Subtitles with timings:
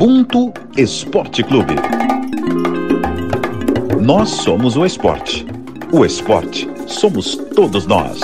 [0.00, 1.74] Ubuntu Esporte Clube.
[4.00, 5.44] Nós somos o esporte.
[5.92, 8.18] O esporte somos todos nós.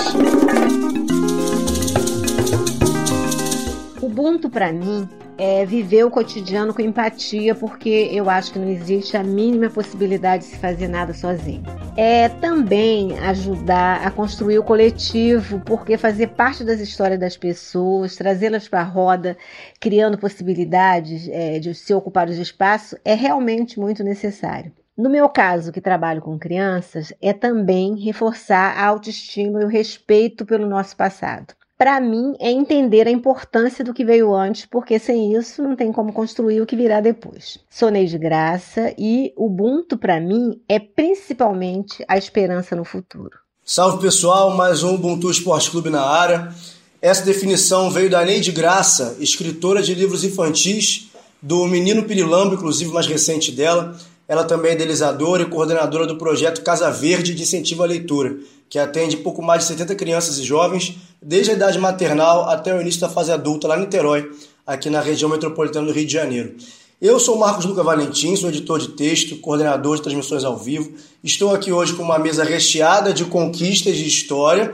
[4.01, 9.15] Ubuntu para mim é viver o cotidiano com empatia, porque eu acho que não existe
[9.15, 11.61] a mínima possibilidade de se fazer nada sozinho.
[11.99, 18.69] É também ajudar a construir o coletivo, porque fazer parte das histórias das pessoas, trazê-las
[18.69, 19.35] para a roda,
[19.79, 24.71] criando possibilidades é, de se ocupar os espaços, é realmente muito necessário.
[24.95, 30.45] No meu caso, que trabalho com crianças, é também reforçar a autoestima e o respeito
[30.45, 35.35] pelo nosso passado para mim, é entender a importância do que veio antes, porque sem
[35.35, 37.59] isso não tem como construir o que virá depois.
[37.69, 43.37] Sonei de graça e Ubuntu, para mim, é principalmente a esperança no futuro.
[43.63, 46.51] Salve pessoal, mais um Ubuntu Esporte Clube na área.
[46.99, 53.05] Essa definição veio da Neide Graça, escritora de livros infantis, do Menino Pirilambo, inclusive mais
[53.05, 53.95] recente dela.
[54.27, 58.37] Ela também é idealizadora e coordenadora do projeto Casa Verde de Incentivo à Leitura,
[58.69, 62.81] que atende pouco mais de 70 crianças e jovens desde a idade maternal até o
[62.81, 64.29] início da fase adulta, lá em Niterói,
[64.65, 66.55] aqui na região metropolitana do Rio de Janeiro.
[66.99, 70.91] Eu sou Marcos Luca Valentim, sou editor de texto, coordenador de transmissões ao vivo.
[71.23, 74.73] Estou aqui hoje com uma mesa recheada de conquistas de história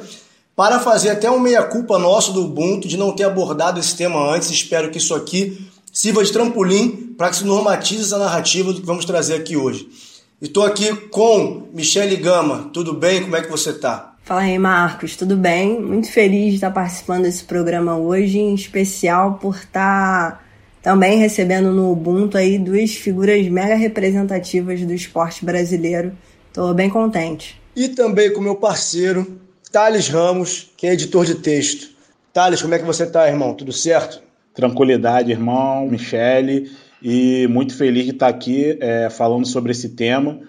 [0.55, 4.49] para fazer até um meia-culpa nosso do Ubuntu de não ter abordado esse tema antes.
[4.49, 8.87] Espero que isso aqui sirva de trampolim para que se normatize essa narrativa do que
[8.87, 9.87] vamos trazer aqui hoje.
[10.43, 12.69] Estou aqui com Michele Gama.
[12.73, 13.21] Tudo bem?
[13.21, 14.13] Como é que você está?
[14.25, 15.79] Fala aí, Marcos, tudo bem?
[15.81, 20.45] Muito feliz de estar participando desse programa hoje, em especial por estar
[20.81, 26.11] também recebendo no Ubuntu aí duas figuras mega representativas do esporte brasileiro.
[26.49, 27.57] Estou bem contente.
[27.73, 29.39] E também com meu parceiro,
[29.71, 31.91] Thales Ramos, que é editor de texto.
[32.33, 33.53] Thales, como é que você está, irmão?
[33.53, 34.21] Tudo certo?
[34.53, 36.69] Tranquilidade, irmão, Michele,
[37.03, 40.39] e muito feliz de estar aqui é, falando sobre esse tema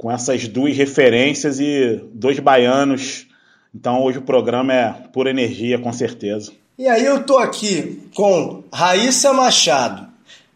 [0.00, 3.26] com essas duas referências e dois baianos.
[3.74, 6.52] Então hoje o programa é pura energia, com certeza.
[6.78, 10.08] E aí eu tô aqui com Raíssa Machado,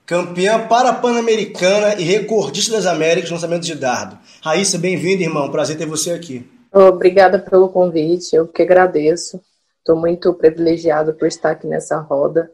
[0.06, 4.19] campeã para-pan-americana e recordista das Américas no lançamento de dardo.
[4.42, 5.50] Raíssa, bem-vinda, irmão.
[5.50, 6.50] Prazer ter você aqui.
[6.72, 9.38] Obrigada pelo convite, eu que agradeço.
[9.81, 12.50] Estou muito privilegiado por estar aqui nessa roda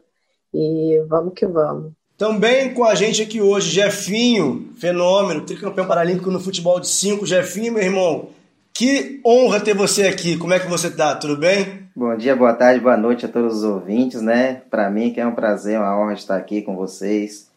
[0.53, 1.93] e vamos que vamos.
[2.21, 7.25] Também com a gente aqui hoje, Jefinho, fenômeno, tricampeão paralímpico no futebol de 5.
[7.25, 8.27] Jefinho, meu irmão,
[8.71, 10.37] que honra ter você aqui.
[10.37, 11.15] Como é que você tá?
[11.15, 11.89] Tudo bem?
[11.95, 14.61] Bom dia, boa tarde, boa noite a todos os ouvintes, né?
[14.69, 17.47] Para mim que é um prazer, uma honra estar aqui com vocês,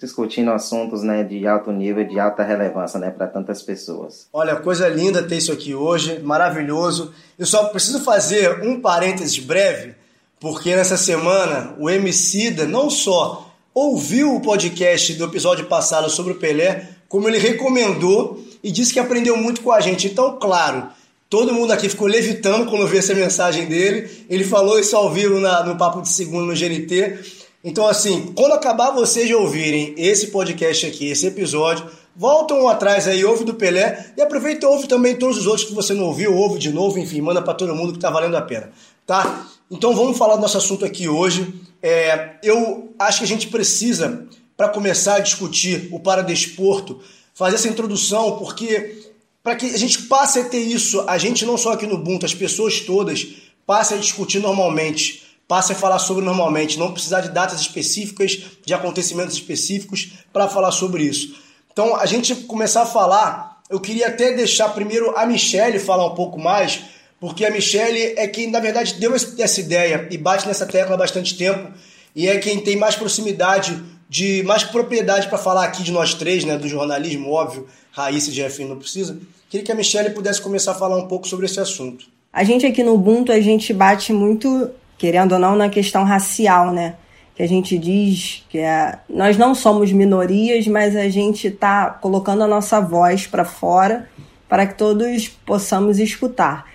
[0.00, 4.26] discutindo assuntos, né, de alto nível, de alta relevância, né, para tantas pessoas.
[4.32, 7.14] Olha, coisa linda ter isso aqui hoje, maravilhoso.
[7.38, 9.94] Eu só preciso fazer um parênteses breve,
[10.40, 13.45] porque nessa semana o Emicida não só
[13.76, 18.98] ouviu o podcast do episódio passado sobre o Pelé, como ele recomendou e disse que
[18.98, 20.06] aprendeu muito com a gente.
[20.06, 20.88] Então, claro,
[21.28, 24.24] todo mundo aqui ficou levitando quando viu essa mensagem dele.
[24.30, 27.18] Ele falou isso ao vivo na, no Papo de Segundo no GNT.
[27.62, 31.84] Então, assim, quando acabar vocês de ouvirem esse podcast aqui, esse episódio,
[32.16, 35.74] voltam atrás aí, ouve do Pelé e aproveita e ouve também todos os outros que
[35.74, 38.42] você não ouviu, ouve de novo, enfim, manda para todo mundo que tá valendo a
[38.42, 38.72] pena,
[39.04, 39.46] tá?
[39.70, 41.52] Então vamos falar do nosso assunto aqui hoje.
[41.88, 44.26] É, eu acho que a gente precisa,
[44.56, 47.00] para começar a discutir o paradesporto,
[47.32, 51.56] fazer essa introdução, porque para que a gente passe a ter isso, a gente não
[51.56, 53.24] só aqui no Ubuntu, as pessoas todas
[53.64, 58.74] passem a discutir normalmente, passem a falar sobre normalmente, não precisar de datas específicas, de
[58.74, 61.36] acontecimentos específicos para falar sobre isso.
[61.70, 66.16] Então, a gente começar a falar, eu queria até deixar primeiro a Michelle falar um
[66.16, 66.80] pouco mais,
[67.20, 70.98] porque a Michelle é quem, na verdade, deu essa ideia e bate nessa tecla há
[70.98, 71.72] bastante tempo
[72.14, 76.44] e é quem tem mais proximidade, de mais propriedade para falar aqui de nós três,
[76.44, 79.18] né, do jornalismo, óbvio, Raíssa e Jeffrey não precisa.
[79.48, 82.06] Queria que a Michelle pudesse começar a falar um pouco sobre esse assunto.
[82.32, 86.72] A gente aqui no Ubuntu, a gente bate muito, querendo ou não, na questão racial,
[86.72, 86.96] né?
[87.34, 92.42] Que a gente diz que é, nós não somos minorias, mas a gente está colocando
[92.42, 94.08] a nossa voz para fora
[94.48, 96.66] para que todos possamos escutar.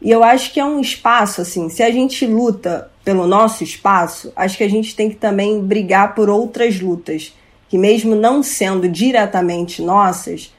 [0.00, 4.32] E eu acho que é um espaço, assim, se a gente luta pelo nosso espaço,
[4.36, 7.34] acho que a gente tem que também brigar por outras lutas,
[7.68, 10.54] que mesmo não sendo diretamente nossas,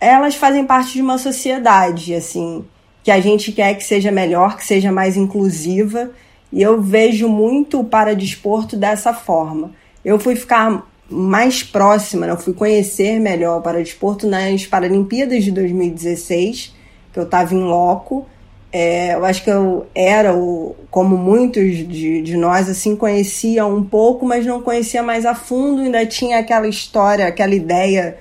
[0.00, 2.64] elas fazem parte de uma sociedade, assim,
[3.02, 6.10] que a gente quer que seja melhor, que seja mais inclusiva,
[6.52, 9.72] e eu vejo muito o paradesporto dessa forma.
[10.04, 12.32] Eu fui ficar mais próxima, né?
[12.32, 16.74] eu fui conhecer melhor o paradesporto nas Paralimpíadas de 2016,
[17.12, 18.26] que eu estava em loco,
[18.70, 23.82] É, eu acho que eu era, o, como muitos de, de nós, assim, conhecia um
[23.82, 28.18] pouco, mas não conhecia mais a fundo, ainda tinha aquela história, aquela ideia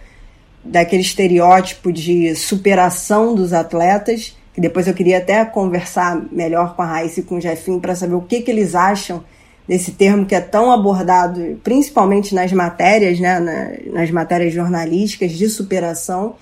[0.63, 6.85] daquele estereótipo de superação dos atletas, que depois eu queria até conversar melhor com a
[6.85, 9.23] Raíssa e com o Jefinho para saber o que, que eles acham
[9.67, 16.35] desse termo que é tão abordado, principalmente nas matérias, né, nas matérias jornalísticas de superação.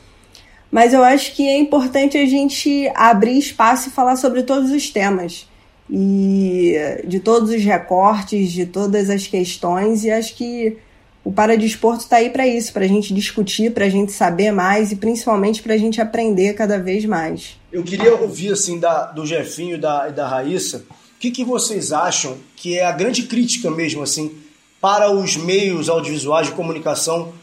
[0.71, 4.89] Mas eu acho que é importante a gente abrir espaço e falar sobre todos os
[4.89, 5.47] temas
[5.89, 6.75] e
[7.05, 10.77] de todos os recortes, de todas as questões, e acho que
[11.23, 14.91] o Paradesporto está aí para isso, para a gente discutir, para a gente saber mais
[14.91, 17.57] e principalmente para a gente aprender cada vez mais.
[17.71, 21.91] Eu queria ouvir assim da, do Jefinho e da, da Raíssa, o que, que vocês
[21.91, 24.37] acham que é a grande crítica mesmo assim
[24.79, 27.33] para os meios audiovisuais de comunicação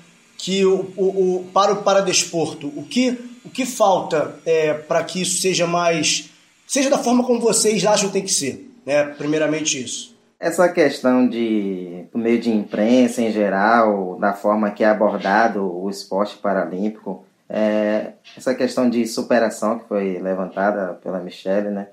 [0.42, 5.22] que o, o, o para o paradesporto, o que o que falta é, para que
[5.22, 6.30] isso seja mais
[6.66, 9.04] seja da forma como vocês acham que tem que ser, né?
[9.04, 10.16] Primeiramente isso.
[10.40, 15.88] Essa questão de, do meio de imprensa em geral, da forma que é abordado o
[15.88, 21.86] esporte paralímpico, é, essa questão de superação que foi levantada pela Michelle, né?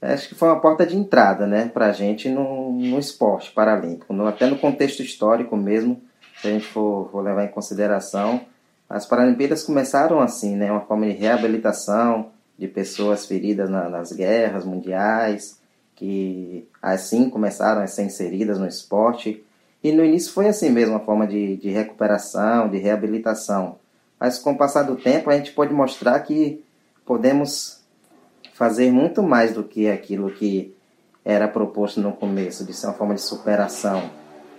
[0.00, 4.12] Acho que foi uma porta de entrada, né, para a gente no, no esporte paralímpico,
[4.12, 6.00] no, até no contexto histórico mesmo,
[6.40, 8.40] se a gente for, for levar em consideração,
[8.88, 14.64] as Paralimpíadas começaram assim, né, uma forma de reabilitação de pessoas feridas na, nas guerras
[14.64, 15.58] mundiais,
[15.94, 19.44] que assim começaram a ser inseridas no esporte.
[19.82, 23.78] E no início foi assim mesmo, uma forma de, de recuperação, de reabilitação.
[24.18, 26.64] Mas com o passar do tempo, a gente pode mostrar que
[27.04, 27.80] podemos
[28.54, 30.74] fazer muito mais do que aquilo que
[31.24, 34.10] era proposto no começo, de ser uma forma de superação.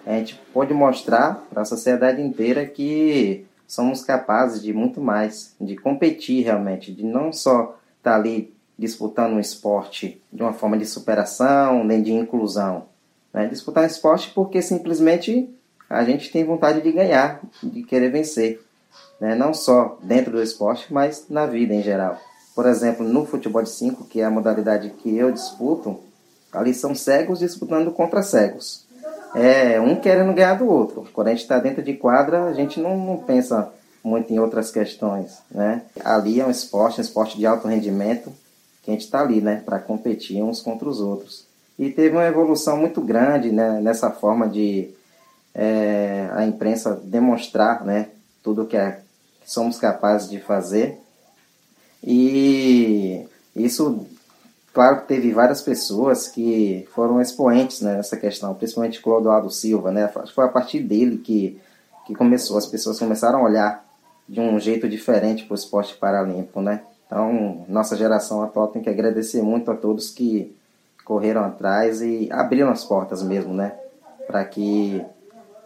[0.08, 5.76] A gente pode mostrar para a sociedade inteira que somos capazes de muito mais, de
[5.76, 10.86] competir realmente, de não só estar tá ali disputando um esporte de uma forma de
[10.86, 12.86] superação, nem de inclusão.
[13.34, 13.48] Né?
[13.48, 15.54] Disputar um esporte porque simplesmente
[15.90, 18.62] a gente tem vontade de ganhar, de querer vencer.
[19.20, 19.36] Né?
[19.36, 22.18] Não só dentro do esporte, mas na vida em geral.
[22.56, 26.00] Por exemplo, no futebol de 5, que é a modalidade que eu disputo,
[26.54, 28.87] ali são cegos disputando contra cegos.
[29.36, 31.08] É um querendo ganhar do outro.
[31.14, 33.72] Quando a gente está dentro de quadra, a gente não, não pensa
[34.04, 35.40] muito em outras questões.
[35.52, 35.84] Né?
[36.04, 38.32] Ali é um esporte, um esporte de alto rendimento,
[38.82, 41.46] que a gente está ali, né, para competir uns contra os outros.
[41.78, 44.90] E teve uma evolução muito grande né, nessa forma de
[45.54, 48.10] é, a imprensa demonstrar né,
[48.42, 49.02] tudo que, é,
[49.42, 50.98] que somos capazes de fazer.
[52.02, 53.26] E
[53.56, 54.08] isso,
[54.78, 60.08] claro que teve várias pessoas que foram expoentes né, nessa questão, principalmente Clodoaldo Silva, né?
[60.36, 61.60] Foi a partir dele que,
[62.06, 63.84] que começou, as pessoas começaram a olhar
[64.30, 66.84] de um jeito diferente para o esporte paralímpico, né?
[67.08, 70.56] Então, nossa geração atual tem que agradecer muito a todos que
[71.04, 73.74] correram atrás e abriram as portas mesmo, né?
[74.28, 75.04] Para que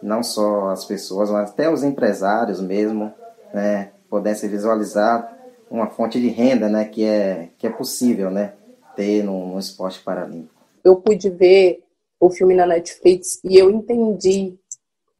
[0.02, 3.12] não só as pessoas, mas até os empresários mesmo,
[3.52, 5.36] né, pudessem visualizar
[5.70, 8.52] uma fonte de renda, né, que é que é possível, né,
[8.94, 10.62] ter no, no esporte paralímpico.
[10.84, 11.82] Eu pude ver
[12.18, 14.56] o filme na Netflix e eu entendi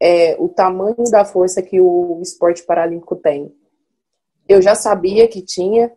[0.01, 3.53] é, o tamanho da força que o esporte paralímpico tem.
[4.47, 5.91] Eu já sabia que tinha,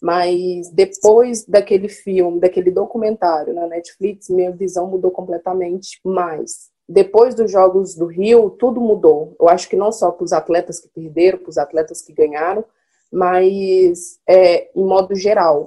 [0.00, 6.70] mas depois daquele filme, daquele documentário na Netflix, minha visão mudou completamente mais.
[6.88, 9.36] Depois dos Jogos do Rio, tudo mudou.
[9.38, 12.64] Eu acho que não só para os atletas que perderam, para os atletas que ganharam,
[13.12, 15.66] mas é, em modo geral.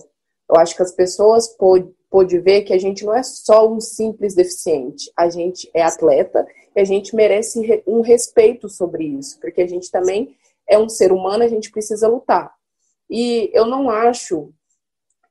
[0.52, 3.80] Eu acho que as pessoas pôde, pôde ver que a gente não é só um
[3.80, 5.10] simples deficiente.
[5.16, 9.90] A gente é atleta e a gente merece um respeito sobre isso, porque a gente
[9.90, 10.36] também
[10.68, 12.54] é um ser humano, a gente precisa lutar.
[13.10, 14.54] E eu não acho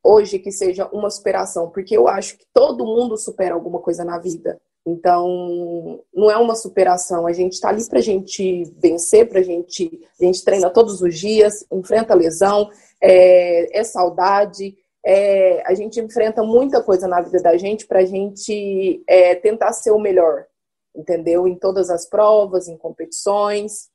[0.02, 4.18] hoje que seja uma superação, porque eu acho que todo mundo supera alguma coisa na
[4.18, 4.58] vida.
[4.86, 7.26] Então, não é uma superação.
[7.26, 10.00] A gente está ali para a gente vencer, para gente.
[10.18, 14.74] A gente treina todos os dias, enfrenta lesão, é, é saudade.
[15.04, 19.73] É, a gente enfrenta muita coisa na vida da gente para a gente é, tentar
[19.73, 20.47] ser o melhor,
[20.95, 21.49] entendeu?
[21.49, 23.88] Em todas as provas, em competições,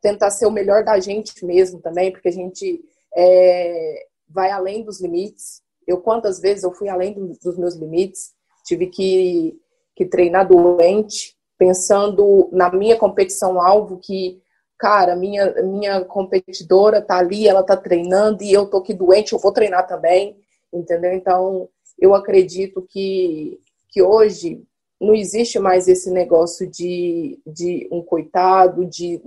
[0.00, 5.00] tentar ser o melhor da gente mesmo também, porque a gente é, vai além dos
[5.00, 5.62] limites.
[5.86, 8.32] Eu quantas vezes eu fui além do, dos meus limites,
[8.64, 9.58] tive que,
[9.96, 14.40] que treinar doente, pensando na minha competição alvo que
[14.82, 19.38] cara, minha minha competidora tá ali, ela tá treinando e eu tô aqui doente, eu
[19.38, 20.36] vou treinar também,
[20.72, 21.12] entendeu?
[21.12, 23.60] Então, eu acredito que
[23.92, 24.64] que hoje
[24.98, 29.20] não existe mais esse negócio de, de um coitado, de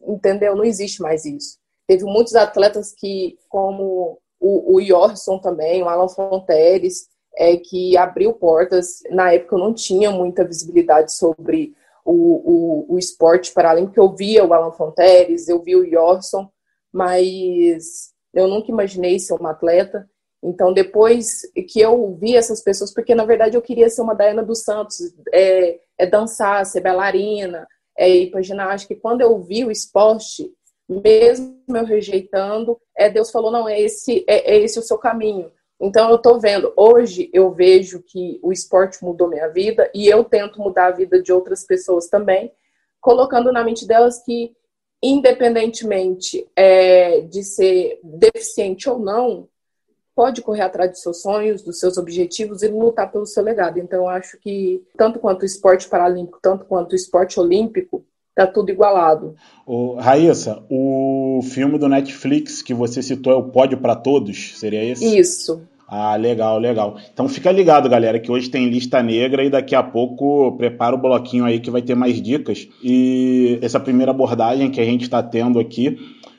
[0.00, 0.54] entendeu?
[0.54, 1.58] Não existe mais isso.
[1.86, 8.34] Teve muitos atletas que, como o, o Yorson também, o Alan Fonteres, é, que abriu
[8.34, 9.02] portas.
[9.10, 12.12] Na época eu não tinha muita visibilidade sobre o,
[12.90, 14.00] o, o esporte paralímpico.
[14.00, 16.50] Eu via o Alan Fonteres, eu via o Yorson,
[16.92, 20.08] mas eu nunca imaginei ser uma atleta.
[20.42, 24.42] Então, depois que eu vi essas pessoas, porque na verdade eu queria ser uma Daiana
[24.42, 24.96] dos Santos,
[25.32, 28.92] é, é dançar, ser bailarina, é ir para ginástica.
[28.92, 30.52] E quando eu vi o esporte,
[30.88, 35.50] mesmo eu rejeitando, é, Deus falou: não, é esse, é, é esse o seu caminho.
[35.80, 40.22] Então, eu estou vendo, hoje eu vejo que o esporte mudou minha vida e eu
[40.22, 42.52] tento mudar a vida de outras pessoas também,
[43.00, 44.54] colocando na mente delas que,
[45.02, 49.48] independentemente é, de ser deficiente ou não,
[50.14, 53.78] pode correr atrás dos seus sonhos, dos seus objetivos e lutar pelo seu legado.
[53.78, 58.04] Então, eu acho que, tanto quanto o esporte paralímpico, tanto quanto o esporte olímpico,
[58.34, 59.34] tá tudo igualado.
[59.66, 64.58] O, Raíssa, o filme do Netflix que você citou é o Pódio para Todos?
[64.58, 65.18] Seria esse?
[65.18, 65.62] Isso.
[65.94, 66.96] Ah, legal, legal.
[67.12, 70.98] Então fica ligado, galera, que hoje tem lista negra e daqui a pouco prepara o
[70.98, 72.66] bloquinho aí que vai ter mais dicas.
[72.82, 75.98] E essa primeira abordagem que a gente está tendo aqui,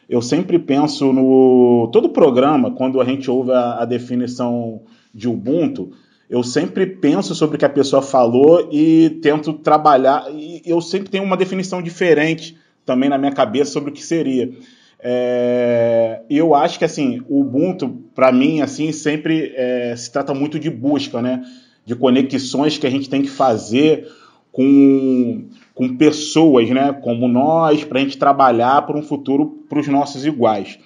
[0.10, 1.90] eu sempre penso no.
[1.92, 4.82] Todo programa, quando a gente ouve a, a definição
[5.14, 5.92] de Ubuntu,
[6.30, 10.26] eu sempre penso sobre o que a pessoa falou e tento trabalhar.
[10.32, 14.52] E eu sempre tenho uma definição diferente também na minha cabeça sobre o que seria.
[15.00, 20.58] É, eu acho que assim, o Ubuntu, para mim, assim, sempre é, se trata muito
[20.58, 21.44] de busca, né?
[21.86, 24.08] De conexões que a gente tem que fazer
[24.52, 26.94] com, com pessoas, né?
[27.02, 30.78] Como nós, para a gente trabalhar para um futuro para os nossos iguais.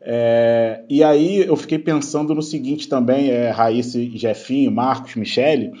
[0.00, 5.72] É, e aí eu fiquei pensando no seguinte também, é, Raíssa, Jefinho, Marcos, Michele,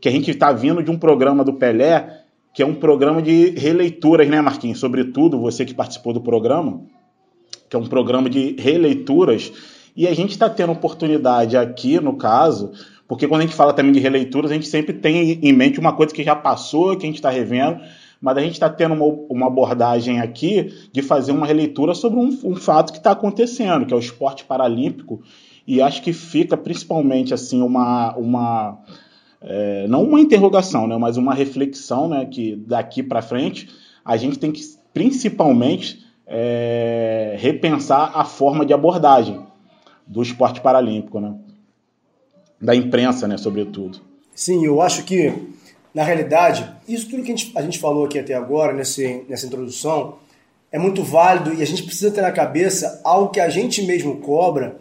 [0.00, 3.50] que a gente está vindo de um programa do Pelé, que é um programa de
[3.50, 4.78] releituras, né, Marquinhos?
[4.78, 6.82] Sobretudo você que participou do programa
[7.72, 9.50] que é um programa de releituras,
[9.96, 12.70] e a gente está tendo oportunidade aqui, no caso,
[13.08, 15.94] porque quando a gente fala também de releituras, a gente sempre tem em mente uma
[15.94, 17.80] coisa que já passou, que a gente está revendo,
[18.22, 22.28] mas a gente está tendo uma, uma, abordagem aqui de fazer uma releitura sobre um,
[22.44, 25.20] um fato que está acontecendo, que é o esporte paralímpico,
[25.66, 28.78] e acho que fica principalmente assim uma, uma
[29.40, 33.68] é, não uma interrogação, né, mas uma reflexão, né, que daqui para frente
[34.04, 34.62] a gente tem que
[34.94, 39.44] principalmente é, repensar a forma de abordagem
[40.06, 41.34] do esporte paralímpico, né?
[42.62, 43.98] da imprensa, né, sobretudo.
[44.32, 45.34] Sim, eu acho que,
[45.94, 49.46] na realidade, isso tudo que a gente, a gente falou aqui até agora, nesse, nessa
[49.46, 50.16] introdução,
[50.70, 54.16] é muito válido e a gente precisa ter na cabeça algo que a gente mesmo
[54.16, 54.76] cobra,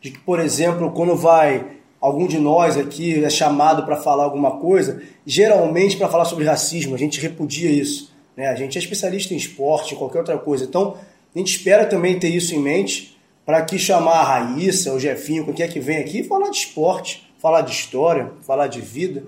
[0.00, 4.58] de que, por exemplo, quando vai algum de nós aqui é chamado para falar alguma
[4.58, 8.12] coisa, geralmente para falar sobre racismo, a gente repudia isso.
[8.36, 8.48] Né?
[8.48, 10.64] A gente é especialista em esporte, em qualquer outra coisa.
[10.64, 10.96] Então,
[11.34, 15.44] a gente espera também ter isso em mente para que chamar a Raíssa, o Jefinho,
[15.44, 19.24] quem quer que vem aqui, falar de esporte, falar de história, falar de vida.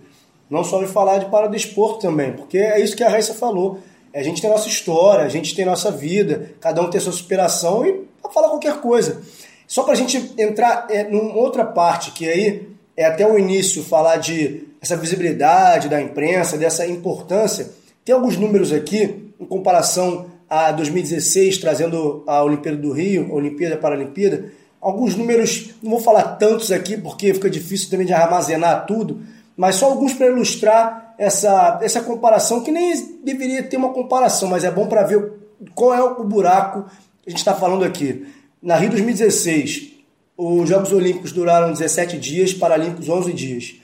[0.50, 3.78] Não só de falar de paradesporto também, porque é isso que a Raíssa falou.
[4.14, 7.86] A gente tem nossa história, a gente tem nossa vida, cada um tem sua superação
[7.86, 9.22] e para falar qualquer coisa.
[9.66, 13.84] Só para a gente entrar é, numa outra parte, que aí é até o início
[13.84, 17.78] falar de essa visibilidade da imprensa, dessa importância
[18.08, 23.76] tem alguns números aqui, em comparação a 2016, trazendo a Olimpíada do Rio, a Olimpíada
[23.76, 24.50] para a Olimpíada.
[24.80, 29.20] Alguns números, não vou falar tantos aqui porque fica difícil também de armazenar tudo,
[29.58, 34.62] mas só alguns para ilustrar essa, essa comparação, que nem deveria ter uma comparação, mas
[34.62, 35.32] é bom para ver
[35.74, 36.88] qual é o buraco
[37.20, 38.24] que a gente está falando aqui.
[38.62, 39.94] Na Rio 2016,
[40.36, 43.74] os Jogos Olímpicos duraram 17 dias, Paralímpicos 11 dias.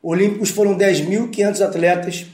[0.00, 2.26] Olímpicos foram 10.500 atletas,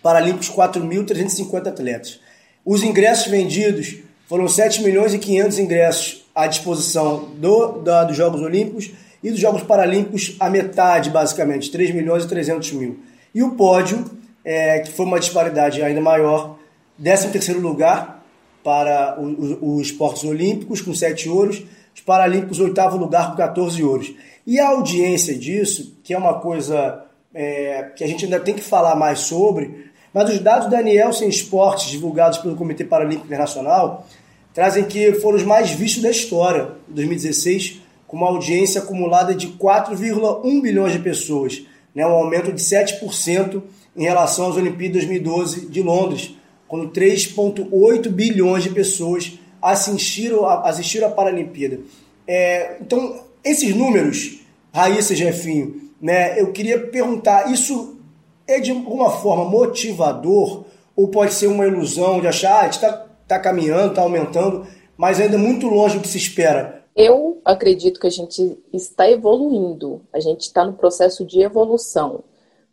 [0.00, 2.20] Paralímpicos 4.350 atletas.
[2.64, 3.96] Os ingressos vendidos
[4.28, 9.40] foram 7 milhões e 500 ingressos à disposição do, da, dos Jogos Olímpicos e dos
[9.40, 13.00] Jogos Paralímpicos a metade, basicamente, 3 milhões e 300 mil.
[13.34, 14.04] E o pódio,
[14.44, 16.56] é, que foi uma disparidade ainda maior,
[17.00, 18.24] 13º lugar
[18.62, 21.62] para os esportes olímpicos, com 7 ouros,
[21.94, 24.12] os Paralímpicos, oitavo lugar, com 14 ouros.
[24.46, 28.62] E a audiência disso, que é uma coisa é, que a gente ainda tem que
[28.62, 34.06] falar mais sobre, mas os dados da Nielsen Esportes, divulgados pelo Comitê Paralímpico Internacional,
[34.52, 37.79] trazem que foram os mais vistos da história, em 2016,
[38.10, 41.62] com uma audiência acumulada de 4,1 bilhões de pessoas,
[41.94, 43.62] né, um aumento de 7%
[43.96, 46.34] em relação às Olimpíadas 2012 de Londres,
[46.66, 51.78] quando 3,8 bilhões de pessoas assistiram a, assistiram a Paralimpíada.
[52.26, 54.40] É, então, esses números,
[54.74, 57.96] Raíssa Jefinho, né, eu queria perguntar, isso
[58.44, 60.64] é de alguma forma motivador
[60.96, 65.38] ou pode ser uma ilusão de achar, ah, está tá caminhando, está aumentando, mas ainda
[65.38, 66.79] muito longe do que se espera.
[66.94, 72.24] Eu acredito que a gente está evoluindo, a gente está no processo de evolução,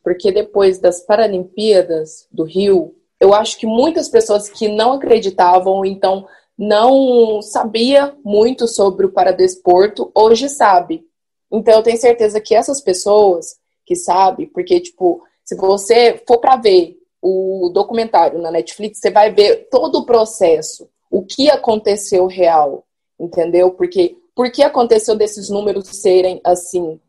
[0.04, 6.28] porque depois das Paralimpíadas do Rio, eu acho que muitas pessoas que não acreditavam, então
[6.58, 11.06] não sabia muito sobre o paradesporto, hoje sabe.
[11.52, 16.58] Então eu tenho certeza que essas pessoas que sabem, porque tipo, se você for para
[16.58, 22.86] ver o documentário na Netflix, você vai ver todo o processo, o que aconteceu real,
[23.20, 23.72] entendeu?
[23.72, 27.00] Porque por que aconteceu desses números serem assim?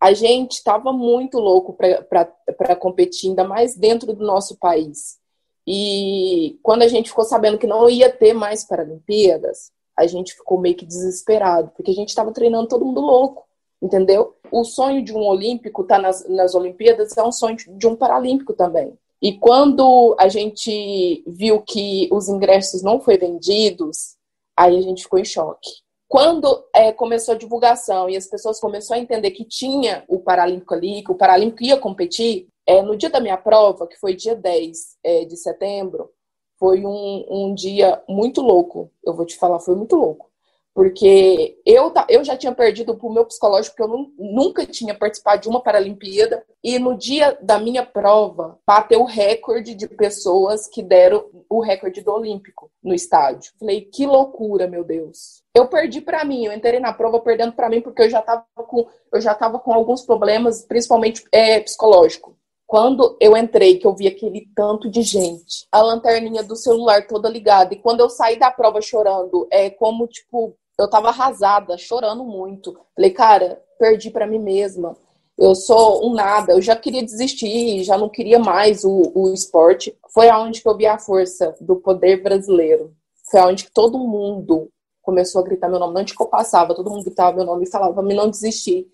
[0.00, 5.18] A gente estava muito louco para competir, ainda mais dentro do nosso país.
[5.66, 10.58] E quando a gente ficou sabendo que não ia ter mais Paralimpíadas, a gente ficou
[10.58, 13.44] meio que desesperado, porque a gente estava treinando todo mundo louco,
[13.80, 14.34] entendeu?
[14.50, 17.94] O sonho de um olímpico estar tá nas, nas Olimpíadas é um sonho de um
[17.94, 18.98] paralímpico também.
[19.20, 24.16] E quando a gente viu que os ingressos não foram vendidos,
[24.56, 25.70] aí a gente ficou em choque.
[26.08, 30.74] Quando é, começou a divulgação e as pessoas começaram a entender que tinha o Paralímpico
[30.74, 34.36] ali, que o Paralímpico ia competir, é, no dia da minha prova, que foi dia
[34.36, 36.10] 10 é, de setembro,
[36.58, 38.90] foi um, um dia muito louco.
[39.04, 40.31] Eu vou te falar, foi muito louco.
[40.74, 45.48] Porque eu, eu já tinha perdido pro meu psicológico, porque eu nunca tinha participado de
[45.48, 46.44] uma Paralimpíada.
[46.64, 52.00] E no dia da minha prova, bateu o recorde de pessoas que deram o recorde
[52.00, 53.52] do Olímpico no estádio.
[53.58, 55.42] Falei, que loucura, meu Deus.
[55.54, 58.46] Eu perdi para mim, eu entrei na prova perdendo para mim, porque eu já tava
[58.66, 62.34] com, eu já tava com alguns problemas, principalmente é, psicológico.
[62.66, 67.28] Quando eu entrei, que eu vi aquele tanto de gente, a lanterninha do celular toda
[67.28, 72.24] ligada, e quando eu saí da prova chorando, é como, tipo, eu tava arrasada, chorando
[72.24, 72.78] muito.
[72.94, 74.96] Falei, cara, perdi para mim mesma.
[75.38, 79.96] Eu sou um nada, eu já queria desistir, já não queria mais o, o esporte.
[80.12, 82.94] Foi aonde que eu vi a força do poder brasileiro.
[83.30, 86.00] Foi aonde que todo mundo começou a gritar meu nome.
[86.00, 88.86] Onde que eu passava, todo mundo gritava meu nome e falava pra mim não desistir,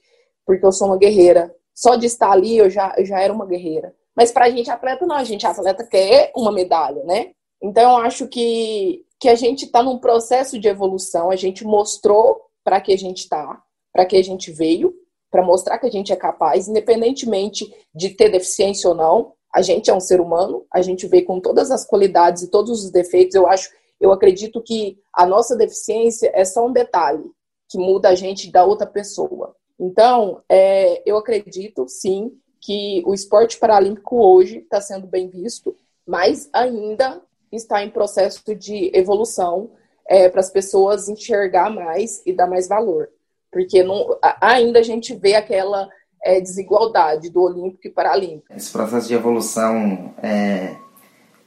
[0.46, 3.46] porque eu sou uma guerreira só de estar ali eu já, eu já era uma
[3.46, 3.94] guerreira.
[4.16, 7.30] Mas para a gente atleta, não, a gente atleta quer uma medalha, né?
[7.62, 12.40] Então eu acho que, que a gente está num processo de evolução, a gente mostrou
[12.62, 14.94] para que a gente está, para que a gente veio,
[15.30, 19.32] para mostrar que a gente é capaz, independentemente de ter deficiência ou não.
[19.54, 22.84] A gente é um ser humano, a gente veio com todas as qualidades e todos
[22.84, 23.34] os defeitos.
[23.34, 27.24] Eu acho, eu acredito que a nossa deficiência é só um detalhe
[27.68, 29.54] que muda a gente da outra pessoa.
[29.78, 35.76] Então, é, eu acredito, sim, que o esporte paralímpico hoje está sendo bem visto,
[36.06, 39.70] mas ainda está em processo de evolução
[40.06, 43.08] é, para as pessoas enxergar mais e dar mais valor.
[43.52, 45.88] Porque não, ainda a gente vê aquela
[46.22, 48.52] é, desigualdade do Olímpico e Paralímpico.
[48.54, 50.74] Esse processo de evolução é,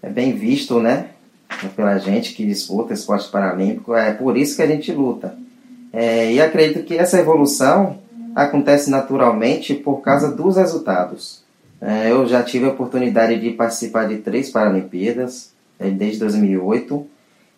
[0.01, 1.11] é bem visto, né?
[1.75, 5.35] Pela gente que disputa esporte paralímpico, é por isso que a gente luta.
[5.91, 7.99] É, e acredito que essa evolução
[8.33, 11.43] acontece naturalmente por causa dos resultados.
[11.81, 15.51] É, eu já tive a oportunidade de participar de três Paralimpíadas
[15.89, 17.07] desde 2008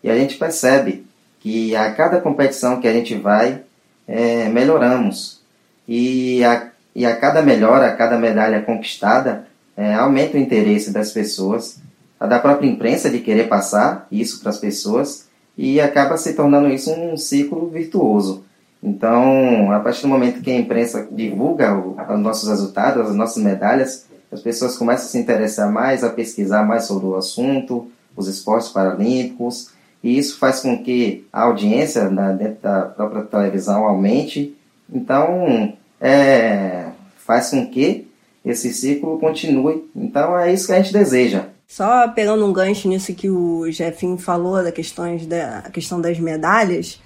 [0.02, 1.06] e a gente percebe
[1.40, 3.62] que a cada competição que a gente vai,
[4.06, 5.42] é, melhoramos.
[5.86, 11.12] E a, e a cada melhora, a cada medalha conquistada, é, aumenta o interesse das
[11.12, 11.80] pessoas,
[12.18, 16.68] a da própria imprensa de querer passar isso para as pessoas e acaba se tornando
[16.68, 18.44] isso um ciclo virtuoso.
[18.82, 24.06] Então, a partir do momento que a imprensa divulga os nossos resultados, as nossas medalhas,
[24.30, 28.68] as pessoas começam a se interessar mais, a pesquisar mais sobre o assunto, os esportes
[28.68, 29.70] paralímpicos,
[30.02, 34.54] e isso faz com que a audiência né, dentro da própria televisão aumente.
[34.92, 38.06] Então, é, faz com que
[38.44, 39.88] esse ciclo continue.
[39.96, 41.46] Então, é isso que a gente deseja.
[41.66, 47.00] Só pegando um gancho nisso que o Jefinho falou, da, questões da questão das medalhas,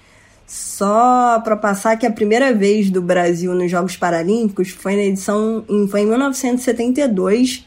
[0.44, 5.64] só para passar que a primeira vez do Brasil nos Jogos Paralímpicos foi na edição
[5.88, 7.64] foi em 1972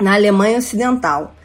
[0.00, 1.35] na Alemanha Ocidental.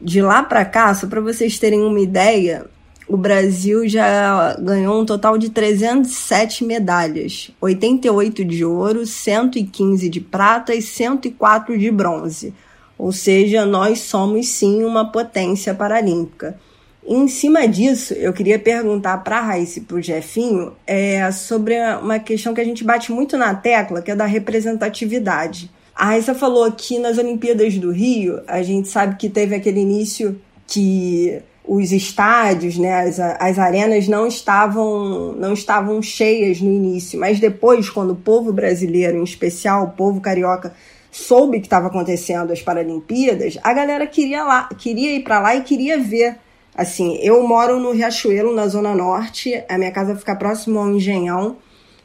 [0.00, 2.66] De lá para cá, só para vocês terem uma ideia,
[3.08, 10.74] o Brasil já ganhou um total de 307 medalhas, 88 de ouro, 115 de prata
[10.74, 12.54] e 104 de bronze.
[12.98, 16.58] Ou seja, nós somos sim uma potência paralímpica.
[17.06, 21.74] Em cima disso, eu queria perguntar para a Raíssa e para o Jefinho é, sobre
[22.02, 25.70] uma questão que a gente bate muito na tecla, que é da representatividade.
[25.98, 30.40] A Raíssa falou que nas Olimpíadas do Rio, a gente sabe que teve aquele início
[30.64, 37.40] que os estádios, né, as, as arenas não estavam, não estavam cheias no início, mas
[37.40, 40.72] depois, quando o povo brasileiro, em especial o povo carioca,
[41.10, 45.62] soube que estava acontecendo as Paralimpíadas, a galera queria lá, queria ir para lá e
[45.62, 46.36] queria ver
[46.78, 51.56] Assim, eu moro no Riachuelo, na Zona Norte, a minha casa fica próximo ao Engenhão.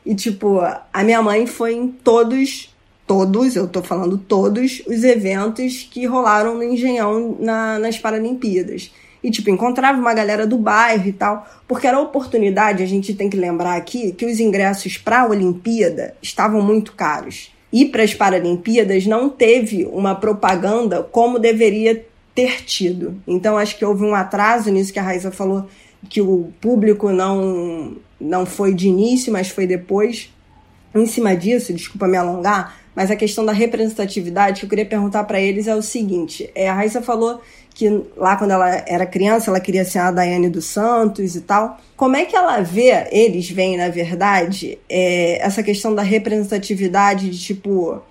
[0.04, 2.73] E, tipo, a minha mãe foi em todos,
[3.14, 8.92] todos, eu tô falando todos, os eventos que rolaram no Engenhão na, nas Paralimpíadas.
[9.24, 11.48] E, tipo, encontrava uma galera do bairro e tal.
[11.68, 16.16] Porque era oportunidade, a gente tem que lembrar aqui, que os ingressos para a Olimpíada
[16.22, 17.52] estavam muito caros.
[17.72, 23.22] E para as Paralimpíadas não teve uma propaganda como deveria ter tido.
[23.28, 25.68] Então acho que houve um atraso nisso que a Raíssa falou,
[26.10, 30.34] que o público não, não foi de início, mas foi depois.
[30.96, 35.24] Em cima disso, desculpa me alongar, mas a questão da representatividade que eu queria perguntar
[35.24, 37.42] para eles é o seguinte: é, a Raíssa falou
[37.74, 41.80] que lá quando ela era criança ela queria ser a Daiane dos Santos e tal.
[41.98, 47.40] Como é que ela vê, eles veem na verdade, é, essa questão da representatividade de
[47.40, 48.02] tipo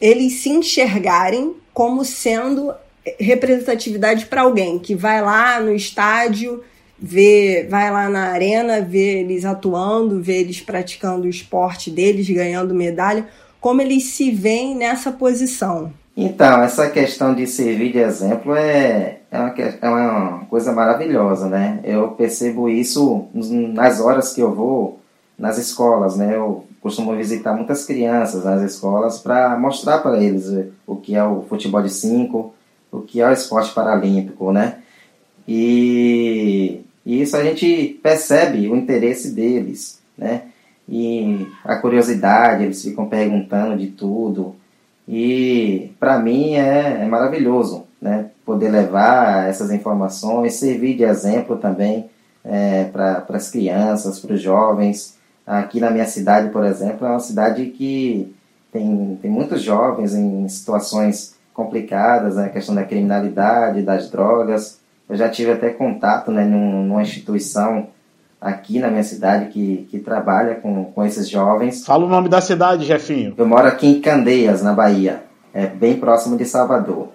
[0.00, 2.74] eles se enxergarem como sendo
[3.20, 6.62] representatividade para alguém que vai lá no estádio,
[6.98, 12.74] vê, vai lá na arena, vê eles atuando, vê eles praticando o esporte deles, ganhando
[12.74, 13.28] medalha,
[13.66, 15.92] como eles se veem nessa posição.
[16.16, 21.80] Então, essa questão de servir de exemplo é, é, uma, é uma coisa maravilhosa, né?
[21.82, 25.00] Eu percebo isso nas horas que eu vou
[25.36, 26.36] nas escolas, né?
[26.36, 30.44] Eu costumo visitar muitas crianças nas escolas para mostrar para eles
[30.86, 32.54] o que é o futebol de cinco,
[32.92, 34.78] o que é o esporte paralímpico, né?
[35.48, 40.42] E, e isso a gente percebe o interesse deles, né?
[40.88, 44.54] E a curiosidade, eles ficam perguntando de tudo.
[45.08, 48.26] E para mim é, é, maravilhoso, né?
[48.44, 52.08] Poder levar essas informações, servir de exemplo também
[52.44, 55.16] é, para as crianças, para os jovens.
[55.46, 58.34] Aqui na minha cidade, por exemplo, é uma cidade que
[58.72, 62.46] tem, tem muitos jovens em situações complicadas, né?
[62.46, 64.78] a questão da criminalidade, das drogas.
[65.08, 67.88] Eu já tive até contato né, numa instituição
[68.40, 71.84] aqui na minha cidade que, que trabalha com, com esses jovens.
[71.84, 73.34] Fala o nome da cidade, Jefinho.
[73.36, 75.22] Eu moro aqui em Candeias, na Bahia,
[75.52, 77.08] é bem próximo de Salvador.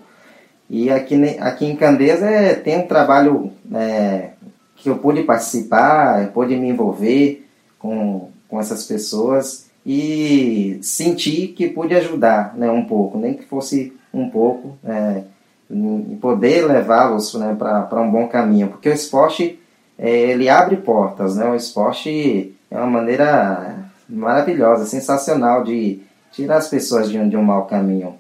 [0.70, 4.30] E aqui, aqui em Candeias é, tem um trabalho é,
[4.76, 7.46] que eu pude participar, pude me envolver
[7.78, 13.94] com, com essas pessoas e senti que pude ajudar né, um pouco, nem que fosse
[14.14, 15.24] um pouco é,
[15.70, 19.60] e poder levá-los né, para um bom caminho, porque o esporte
[20.10, 21.50] ele abre portas, né?
[21.50, 26.00] O esporte é uma maneira maravilhosa, sensacional de
[26.32, 28.16] tirar as pessoas de um, de um mau caminho.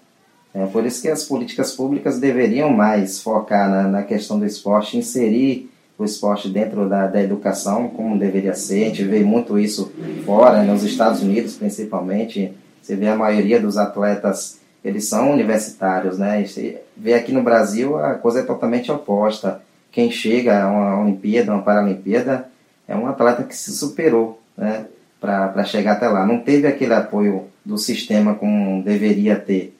[0.53, 4.97] É por isso que as políticas públicas deveriam mais focar na, na questão do esporte,
[4.97, 8.83] inserir o esporte dentro da, da educação, como deveria ser.
[8.83, 9.91] A gente vê muito isso
[10.25, 12.53] fora, nos Estados Unidos principalmente.
[12.81, 16.41] Você vê a maioria dos atletas eles são universitários, né?
[16.41, 19.61] E vê aqui no Brasil a coisa é totalmente oposta.
[19.91, 22.49] Quem chega a uma Olimpíada, uma Paralimpíada,
[22.87, 24.85] é um atleta que se superou, né?
[25.19, 26.25] Para chegar até lá.
[26.25, 29.77] Não teve aquele apoio do sistema como deveria ter.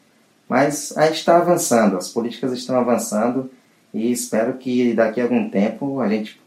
[0.48, 3.50] Mas a gente está avançando, as políticas estão avançando
[3.94, 6.40] e espero que daqui a algum tempo a gente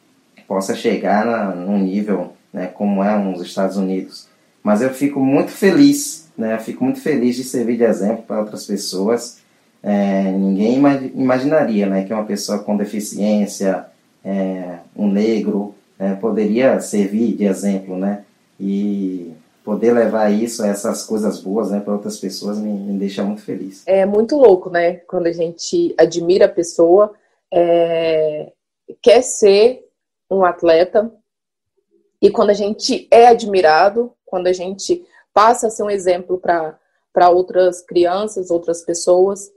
[0.46, 4.29] possa chegar na, num nível né, como é nos Estados Unidos.
[4.62, 6.59] Mas eu fico muito feliz né?
[6.59, 9.38] Fico muito feliz de servir de exemplo para outras pessoas.
[9.87, 10.81] É, ninguém
[11.14, 13.85] imaginaria né, que uma pessoa com deficiência,
[14.25, 18.25] é, um negro, é, poderia servir de exemplo, né?
[18.59, 23.42] E poder levar isso, essas coisas boas, né, para outras pessoas me, me, deixa muito
[23.42, 23.83] feliz.
[23.87, 24.94] É muito louco, né?
[25.07, 27.12] Quando a gente admira a pessoa,
[27.53, 28.53] é,
[29.03, 29.87] quer ser
[30.31, 31.12] um atleta
[32.23, 37.29] e quando a gente é admirado, quando a gente passa a ser um exemplo para
[37.29, 39.51] outras crianças, outras pessoas.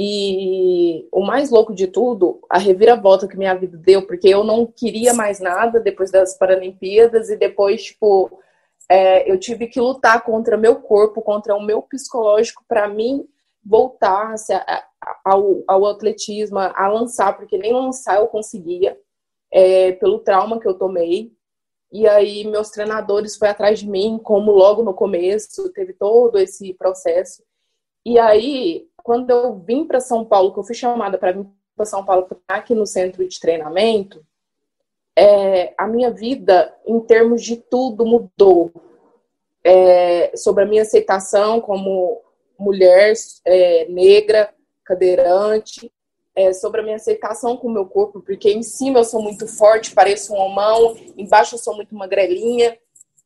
[0.00, 4.64] E o mais louco de tudo, a reviravolta que minha vida deu, porque eu não
[4.64, 8.30] queria mais nada depois das Paralimpíadas e depois, tipo,
[8.88, 13.28] é, eu tive que lutar contra meu corpo, contra o meu psicológico para mim
[13.64, 14.36] voltar
[15.24, 18.96] ao, ao atletismo, a lançar, porque nem lançar eu conseguia,
[19.50, 21.32] é, pelo trauma que eu tomei.
[21.90, 26.72] E aí meus treinadores foi atrás de mim, como logo no começo, teve todo esse
[26.74, 27.42] processo.
[28.06, 31.86] E aí, quando eu vim para São Paulo, que eu fui chamada para vir para
[31.86, 34.22] São Paulo para aqui no centro de treinamento,
[35.16, 38.70] é, a minha vida, em termos de tudo, mudou.
[39.64, 42.20] É, sobre a minha aceitação como
[42.58, 43.14] mulher
[43.46, 44.52] é, negra,
[44.84, 45.90] cadeirante,
[46.36, 49.46] é, sobre a minha aceitação com o meu corpo, porque em cima eu sou muito
[49.46, 52.78] forte, pareço um homão, embaixo eu sou muito magrelinha.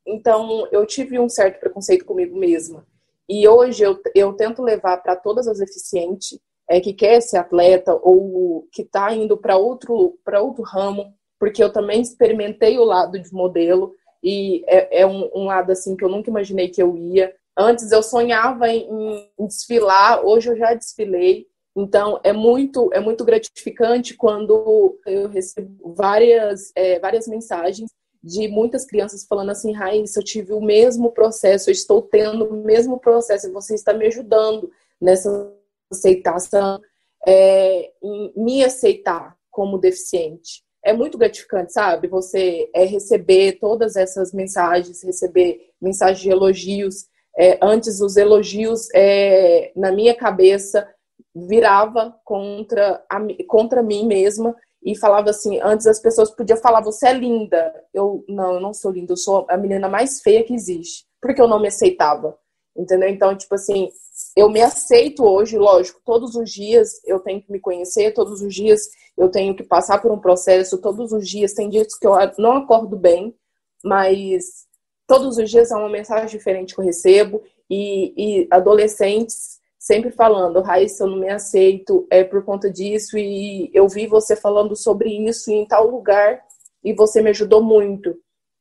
[0.07, 2.87] Então eu tive um certo preconceito comigo mesma.
[3.35, 7.99] E hoje eu, eu tento levar para todas as deficientes é, que quer ser atleta
[8.03, 13.33] ou que está indo para outro, outro ramo, porque eu também experimentei o lado de
[13.33, 17.35] modelo e é, é um, um, lado assim que eu nunca imaginei que eu ia.
[17.57, 21.47] Antes eu sonhava em, em desfilar, hoje eu já desfilei.
[21.75, 27.90] Então é muito é muito gratificante quando eu recebo várias é, várias mensagens
[28.23, 32.65] de muitas crianças falando assim, Raíssa, eu tive o mesmo processo, eu estou tendo o
[32.65, 35.53] mesmo processo, e você está me ajudando nessa
[35.91, 36.81] aceitação,
[37.27, 37.91] é,
[38.37, 40.63] me aceitar como deficiente.
[40.85, 42.09] É muito gratificante, sabe?
[42.09, 47.07] Você é, receber todas essas mensagens, receber mensagens de elogios.
[47.39, 50.89] É, antes, os elogios, é, na minha cabeça,
[51.35, 57.09] virava contra, a, contra mim mesma e falava assim, antes as pessoas podiam falar, você
[57.09, 57.73] é linda.
[57.95, 61.05] Eu, não, eu não sou linda, eu sou a menina mais feia que existe.
[61.21, 62.37] Porque eu não me aceitava.
[62.77, 63.09] Entendeu?
[63.09, 63.90] Então, tipo assim,
[64.37, 68.55] eu me aceito hoje, lógico, todos os dias eu tenho que me conhecer, todos os
[68.55, 72.14] dias eu tenho que passar por um processo, todos os dias, tem dias que eu
[72.38, 73.37] não acordo bem,
[73.85, 74.66] mas
[75.07, 79.52] todos os dias é uma mensagem diferente que eu recebo, e, e adolescentes
[79.83, 84.37] sempre falando, Raíssa, eu não me aceito é por conta disso e eu vi você
[84.37, 86.40] falando sobre isso em tal lugar
[86.85, 88.16] e você me ajudou muito.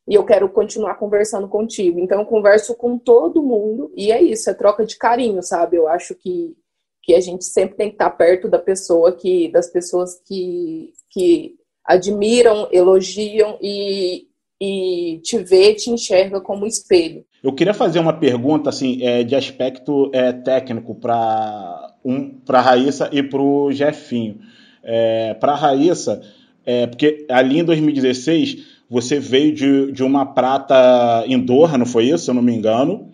[0.08, 2.00] E eu quero continuar conversando contigo.
[2.00, 5.78] Então eu converso com todo mundo e é isso, é troca de carinho, sabe?
[5.78, 6.58] Eu acho que,
[7.04, 11.56] que a gente sempre tem que estar perto da pessoa que das pessoas que, que
[11.86, 14.28] admiram, elogiam e,
[14.60, 17.24] e te vê, te enxerga como espelho.
[17.44, 23.10] Eu queria fazer uma pergunta assim, é, de aspecto é, técnico para um, a Raíssa
[23.12, 24.38] e para o Jefinho.
[24.84, 26.22] É, para a Raíssa,
[26.66, 32.06] é, porque ali em 2016 você veio de, de uma prata em Doha, não foi
[32.06, 32.26] isso?
[32.26, 33.10] Se eu não me engano.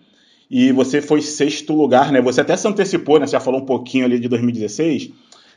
[0.50, 2.20] E você foi sexto lugar, né?
[2.20, 3.26] Você até se antecipou, né?
[3.26, 5.10] Você já falou um pouquinho ali de 2016.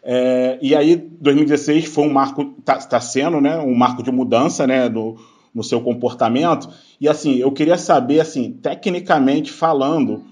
[0.03, 3.57] É, e aí, 2016 foi um marco, está tá sendo, né?
[3.57, 4.89] Um marco de mudança, né?
[4.89, 5.17] Do,
[5.53, 6.69] no seu comportamento.
[6.99, 10.23] E assim, eu queria saber, assim, tecnicamente falando,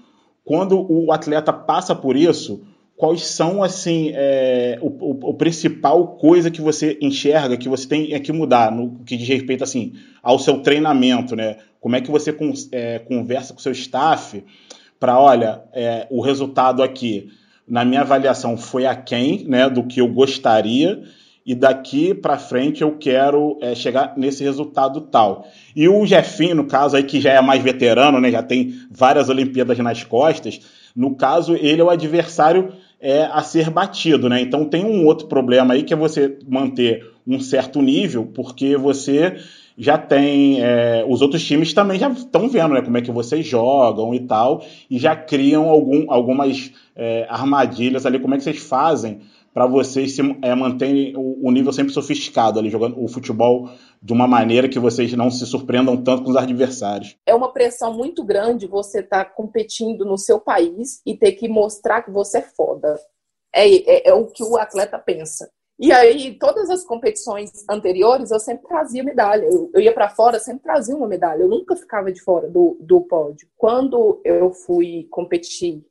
[0.44, 2.62] quando o atleta passa por isso,
[2.96, 8.20] quais são assim é, o, o, o, principal coisa que você enxerga que você tem
[8.20, 11.56] que mudar no que diz respeito assim ao seu treinamento, né?
[11.80, 14.44] Como é que você con é, conversa com seu staff
[14.98, 17.30] para, olha, é, o resultado aqui
[17.66, 21.02] na minha avaliação foi aquém, né, do que eu gostaria
[21.44, 25.46] e daqui para frente eu quero é, chegar nesse resultado tal.
[25.74, 29.28] E o Jefinho, no caso aí, que já é mais veterano, né, já tem várias
[29.28, 30.60] Olimpíadas nas costas,
[30.94, 34.40] no caso, ele é o adversário é, a ser batido, né?
[34.40, 39.36] Então tem um outro problema aí que é você manter um certo nível, porque você
[39.78, 40.60] já tem.
[40.60, 44.20] É, os outros times também já estão vendo né, como é que vocês jogam e
[44.20, 49.20] tal, e já criam algum, algumas é, armadilhas ali, como é que vocês fazem
[49.52, 53.68] para vocês se, é, manterem o, o, nível sempre sofisticado ali, jogando o futebol
[54.00, 57.16] de uma maneira que vocês não se surpreendam tanto com os adversários.
[57.26, 61.48] É uma pressão muito grande você estar tá competindo no seu país e ter que
[61.48, 62.98] mostrar que você é foda.
[63.52, 65.50] É, é, é o que o atleta pensa.
[65.82, 69.46] E aí, todas as competições anteriores, eu sempre trazia medalha.
[69.46, 71.42] Eu, eu ia para fora, sempre trazia uma medalha.
[71.42, 73.48] Eu nunca ficava de fora do, do pódio.
[73.56, 75.82] Quando eu fui competir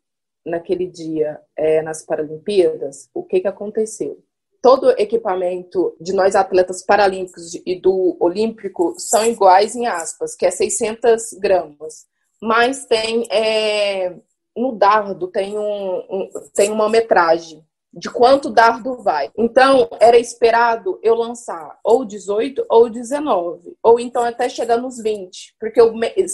[0.45, 4.23] naquele dia é, nas Paralimpíadas, o que, que aconteceu?
[4.61, 10.51] Todo equipamento de nós atletas paralímpicos e do olímpico são iguais em aspas, que é
[10.51, 12.05] 600 gramas.
[12.41, 14.15] Mas tem é,
[14.55, 19.31] no dardo tem, um, um, tem uma metragem de quanto dardo vai.
[19.37, 25.55] Então, era esperado eu lançar ou 18 ou 19, ou então até chegar nos 20,
[25.59, 25.93] porque eu,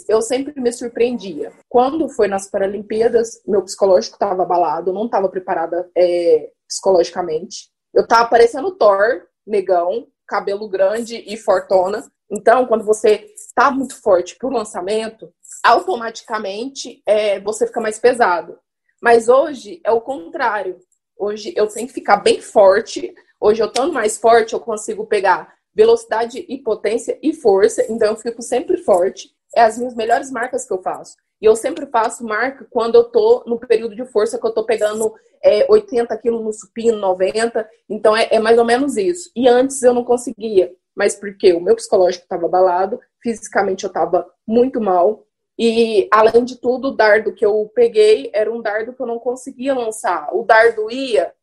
[0.10, 1.52] eu sempre me surpreendia.
[1.70, 7.70] Quando foi nas Paralimpíadas, meu psicológico estava abalado, não estava preparada é, psicologicamente.
[7.94, 12.04] Eu estava parecendo Thor, negão, cabelo grande e fortona.
[12.30, 15.32] Então, quando você está muito forte para o lançamento,
[15.63, 18.58] automaticamente é, você fica mais pesado.
[19.02, 20.80] Mas hoje é o contrário.
[21.17, 23.13] Hoje eu tenho que ficar bem forte.
[23.39, 27.86] Hoje eu estando mais forte, eu consigo pegar velocidade e potência e força.
[27.89, 29.30] Então eu fico sempre forte.
[29.56, 31.15] É as minhas melhores marcas que eu faço.
[31.41, 34.65] E eu sempre faço marca quando eu tô no período de força que eu tô
[34.65, 37.67] pegando é, 80 quilos no supino, 90.
[37.89, 39.30] Então é, é mais ou menos isso.
[39.36, 40.71] E antes eu não conseguia.
[40.95, 45.24] Mas porque o meu psicológico estava abalado, fisicamente eu estava muito mal.
[45.58, 49.20] E, além de tudo, o dardo que eu peguei era um dardo que eu não
[49.20, 50.30] conseguia lançar.
[50.36, 51.34] O dardo ia,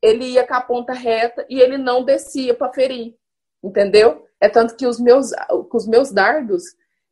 [0.00, 3.14] ele ia com a ponta reta e ele não descia para ferir,
[3.62, 4.26] entendeu?
[4.40, 5.30] É tanto que os meus,
[5.72, 6.64] os meus dardos,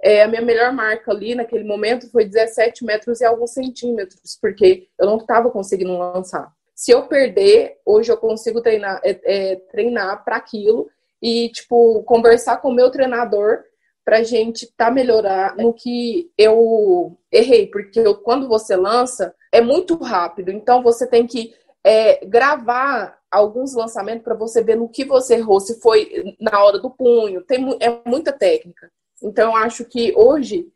[0.02, 4.88] é, a minha melhor marca ali naquele momento foi 17 metros e alguns centímetros, porque
[4.98, 6.52] eu não estava conseguindo lançar.
[6.74, 10.90] se eu perder, hoje eu consigo treinar, é, é, treinar para aquilo
[11.22, 13.62] e, tipo, conversar com o meu treinador
[14.10, 19.94] pra gente tá melhorar no que eu errei, porque eu, quando você lança, é muito
[19.94, 25.36] rápido, então você tem que é, gravar alguns lançamentos para você ver no que você
[25.36, 28.90] errou, se foi na hora do punho, tem é muita técnica.
[29.22, 30.66] Então eu acho que hoje,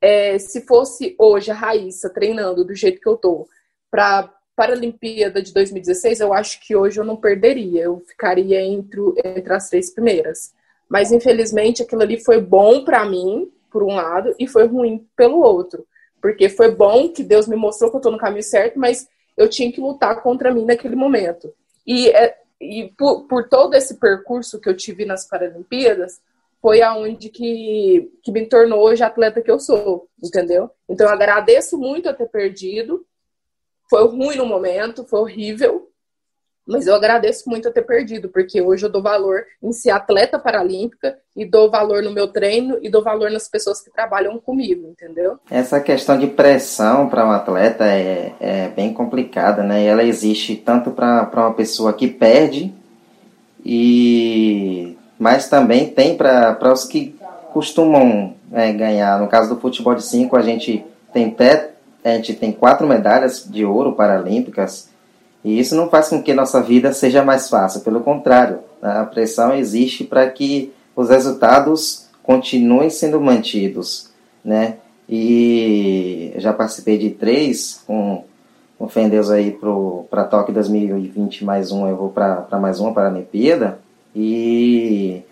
[0.00, 3.48] é, se fosse hoje a Raíssa treinando do jeito que eu tô
[3.88, 9.52] para Paralimpíada de 2016, eu acho que hoje eu não perderia, eu ficaria entre, entre
[9.54, 10.58] as três primeiras.
[10.90, 15.40] Mas infelizmente aquilo ali foi bom para mim, por um lado, e foi ruim pelo
[15.40, 15.86] outro.
[16.20, 19.48] Porque foi bom que Deus me mostrou que eu tô no caminho certo, mas eu
[19.48, 21.54] tinha que lutar contra mim naquele momento.
[21.86, 26.20] E, é, e por, por todo esse percurso que eu tive nas Paralimpíadas,
[26.60, 30.70] foi aonde que, que me tornou hoje a atleta que eu sou, entendeu?
[30.88, 33.06] Então eu agradeço muito a ter perdido,
[33.88, 35.89] foi ruim no momento, foi horrível,
[36.66, 40.38] mas eu agradeço muito a ter perdido, porque hoje eu dou valor em ser atleta
[40.38, 44.86] paralímpica e dou valor no meu treino e dou valor nas pessoas que trabalham comigo,
[44.86, 45.38] entendeu?
[45.50, 49.84] Essa questão de pressão para um atleta é, é bem complicada, né?
[49.84, 52.72] Ela existe tanto para uma pessoa que perde
[53.64, 57.14] e mas também tem para os que
[57.52, 59.20] costumam é, ganhar.
[59.20, 61.70] No caso do futebol de 5, a gente tem até
[62.02, 64.89] a gente tem quatro medalhas de ouro paralímpicas
[65.44, 69.54] e isso não faz com que nossa vida seja mais fácil, pelo contrário, a pressão
[69.54, 74.10] existe para que os resultados continuem sendo mantidos,
[74.44, 74.76] né?
[75.08, 78.24] E já participei de três, com,
[78.78, 79.58] com fé em Deus aí
[80.10, 83.78] para Tóquio 2020 mais um, eu vou para mais uma Paralimpíada,
[84.14, 85.22] e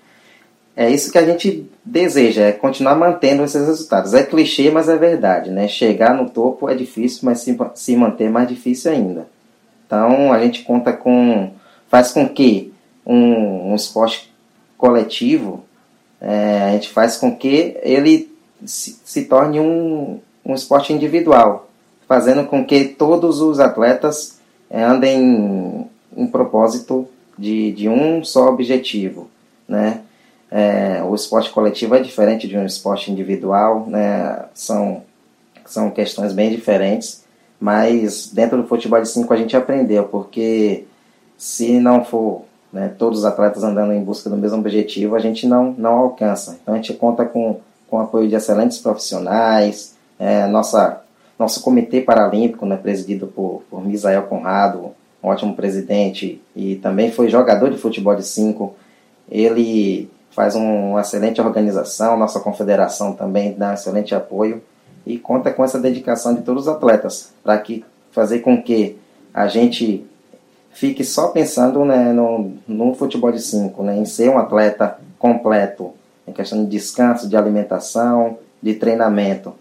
[0.76, 4.14] é isso que a gente deseja, é continuar mantendo esses resultados.
[4.14, 5.66] É clichê, mas é verdade, né?
[5.66, 9.26] Chegar no topo é difícil, mas se, se manter mais difícil ainda.
[9.88, 11.50] Então a gente conta com.
[11.88, 12.74] faz com que
[13.06, 14.30] um, um esporte
[14.76, 15.64] coletivo,
[16.20, 18.30] é, a gente faz com que ele
[18.66, 21.70] se, se torne um, um esporte individual,
[22.06, 28.48] fazendo com que todos os atletas é, andem em, em propósito de, de um só
[28.48, 29.30] objetivo,
[29.66, 30.02] né?
[30.50, 34.46] É, o esporte coletivo é diferente de um esporte individual, né?
[34.52, 35.02] São,
[35.64, 37.24] são questões bem diferentes,
[37.60, 40.84] mas dentro do futebol de 5 a gente aprendeu, porque
[41.36, 42.42] se não for
[42.72, 46.58] né, todos os atletas andando em busca do mesmo objetivo, a gente não, não alcança.
[46.62, 51.02] Então a gente conta com, com o apoio de excelentes profissionais, é, nossa,
[51.38, 54.92] nosso comitê paralímpico, né, presidido por, por Misael Conrado,
[55.22, 58.74] um ótimo presidente, e também foi jogador de futebol de 5.
[59.28, 64.62] Ele faz um, uma excelente organização, nossa confederação também dá um excelente apoio
[65.08, 68.98] e conta com essa dedicação de todos os atletas para que fazer com que
[69.32, 70.06] a gente
[70.70, 75.94] fique só pensando né, no, no futebol de 5, né, em ser um atleta completo,
[76.26, 79.54] em questão de descanso, de alimentação, de treinamento.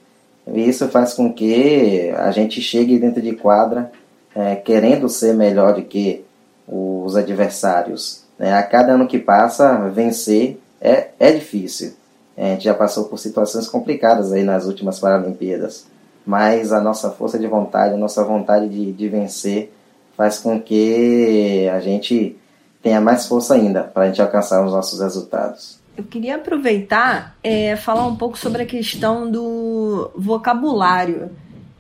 [0.45, 3.89] E isso faz com que a gente chegue dentro de quadra
[4.35, 6.25] é, querendo ser melhor do que
[6.67, 8.25] os adversários.
[8.37, 8.53] Né?
[8.53, 11.93] A cada ano que passa, vencer é, é difícil.
[12.37, 15.87] A gente já passou por situações complicadas aí nas últimas Paralimpíadas,
[16.25, 19.73] mas a nossa força de vontade, a nossa vontade de, de vencer
[20.15, 22.37] faz com que a gente
[22.81, 25.79] tenha mais força ainda para a gente alcançar os nossos resultados.
[25.97, 31.31] Eu queria aproveitar é, falar um pouco sobre a questão do vocabulário.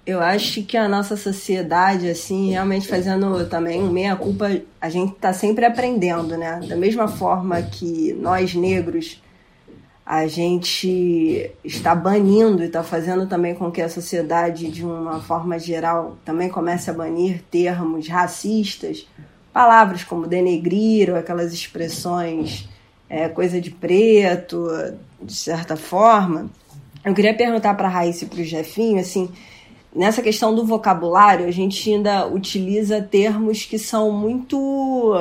[0.05, 5.33] Eu acho que a nossa sociedade, assim, realmente fazendo também meia culpa, a gente está
[5.33, 6.61] sempre aprendendo, né?
[6.67, 9.21] Da mesma forma que nós negros
[10.07, 15.59] a gente está banindo e está fazendo também com que a sociedade, de uma forma
[15.59, 19.05] geral, também comece a banir termos racistas,
[19.51, 22.69] palavras como denegrir, ou aquelas expressões
[23.09, 24.65] é, coisa de preto,
[25.21, 26.49] de certa forma.
[27.03, 29.29] Eu queria perguntar para a Raíssa e para o Jefinho, assim,
[29.93, 35.13] nessa questão do vocabulário, a gente ainda utiliza termos que são muito.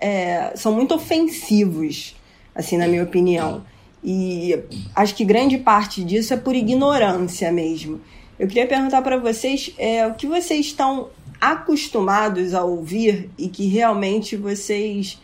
[0.00, 2.16] É, são muito ofensivos
[2.60, 3.62] assim, na minha opinião.
[4.02, 4.58] E
[4.94, 8.00] acho que grande parte disso é por ignorância mesmo.
[8.38, 11.08] Eu queria perguntar para vocês é, o que vocês estão
[11.40, 15.18] acostumados a ouvir e que realmente vocês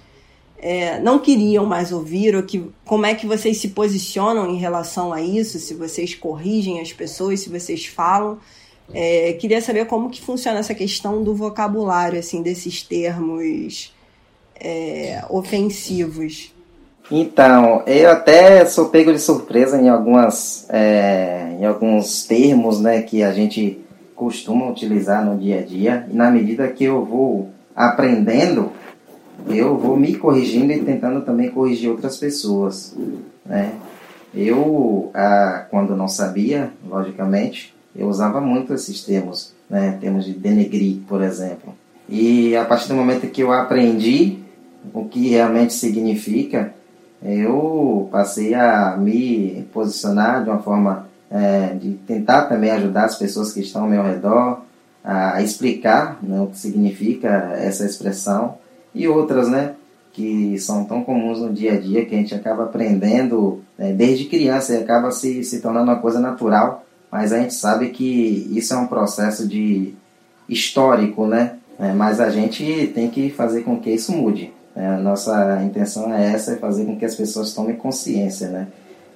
[0.59, 5.13] é, não queriam mais ouvir, ou que, como é que vocês se posicionam em relação
[5.13, 8.39] a isso, se vocês corrigem as pessoas, se vocês falam.
[8.93, 13.95] É, queria saber como que funciona essa questão do vocabulário, assim, desses termos
[14.55, 16.55] é, ofensivos.
[17.11, 23.23] Então, eu até sou pego de surpresa em algumas é, em alguns termos, né, que
[23.23, 23.81] a gente
[24.15, 28.73] costumam utilizar no dia a dia, e na medida que eu vou aprendendo,
[29.49, 32.97] eu vou me corrigindo e tentando também corrigir outras pessoas.
[33.45, 33.73] Né?
[34.35, 39.99] Eu, ah, quando não sabia, logicamente, eu usava muito esses termos, né?
[40.01, 41.75] termos de denegrir, por exemplo.
[42.09, 44.39] E a partir do momento que eu aprendi
[44.95, 46.73] o que realmente significa,
[47.27, 53.53] eu passei a me posicionar de uma forma é, de tentar também ajudar as pessoas
[53.53, 54.61] que estão ao meu redor
[55.03, 58.57] a explicar né, o que significa essa expressão
[58.93, 59.75] e outras, né,
[60.13, 64.25] que são tão comuns no dia a dia que a gente acaba aprendendo né, desde
[64.25, 68.75] criança e acaba se, se tornando uma coisa natural, mas a gente sabe que isso
[68.75, 69.95] é um processo de
[70.49, 71.57] histórico, né?
[71.79, 74.53] É, mas a gente tem que fazer com que isso mude.
[74.77, 74.89] Né?
[74.89, 78.69] A nossa intenção é essa, é fazer com que as pessoas tomem consciência, né?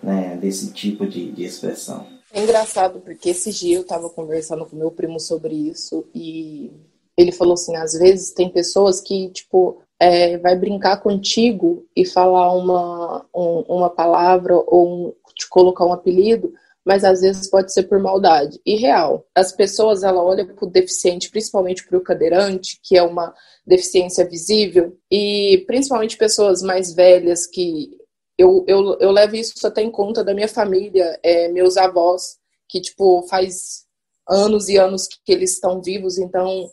[0.03, 2.07] né, desse tipo de, de expressão.
[2.33, 6.71] É engraçado porque esse dia eu estava conversando com meu primo sobre isso e
[7.17, 12.53] ele falou assim, às vezes tem pessoas que tipo é, vai brincar contigo e falar
[12.53, 16.55] uma, um, uma palavra ou um, te colocar um apelido,
[16.91, 18.61] mas às vezes pode ser por maldade.
[18.67, 23.03] E real, as pessoas ela olha para o deficiente, principalmente para o cadeirante, que é
[23.05, 23.33] uma
[23.65, 27.97] deficiência visível, e principalmente pessoas mais velhas que
[28.37, 32.39] eu, eu, eu levo isso até em conta da minha família, é, meus avós,
[32.69, 33.85] que, tipo, faz
[34.29, 36.69] anos e anos que eles estão vivos, então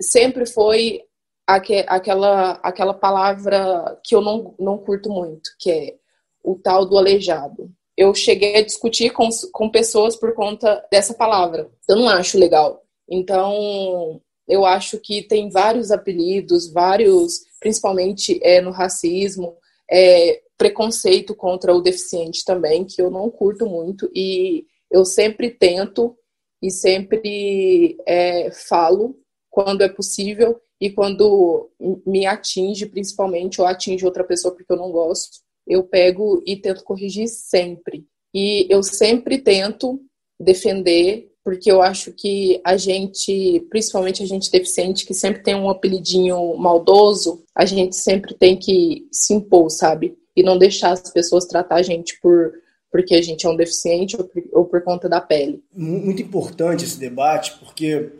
[0.00, 1.02] sempre foi
[1.46, 5.96] aque, aquela, aquela palavra que eu não, não curto muito, que é
[6.42, 7.70] o tal do aleijado.
[7.96, 11.70] Eu cheguei a discutir com, com pessoas por conta dessa palavra.
[11.88, 12.82] Eu não acho legal.
[13.08, 19.56] Então, eu acho que tem vários apelidos, vários, principalmente é, no racismo,
[19.90, 26.16] é, preconceito contra o deficiente também, que eu não curto muito, e eu sempre tento
[26.62, 29.16] e sempre é, falo
[29.50, 31.70] quando é possível e quando
[32.06, 36.84] me atinge, principalmente, ou atinge outra pessoa porque eu não gosto, eu pego e tento
[36.84, 38.04] corrigir sempre.
[38.34, 40.00] E eu sempre tento
[40.40, 45.68] defender, porque eu acho que a gente, principalmente a gente deficiente, que sempre tem um
[45.68, 50.16] apelidinho maldoso, a gente sempre tem que se impor, sabe?
[50.36, 52.52] e não deixar as pessoas tratar a gente por
[52.90, 55.64] porque a gente é um deficiente ou por, ou por conta da pele.
[55.74, 58.10] Muito importante esse debate, porque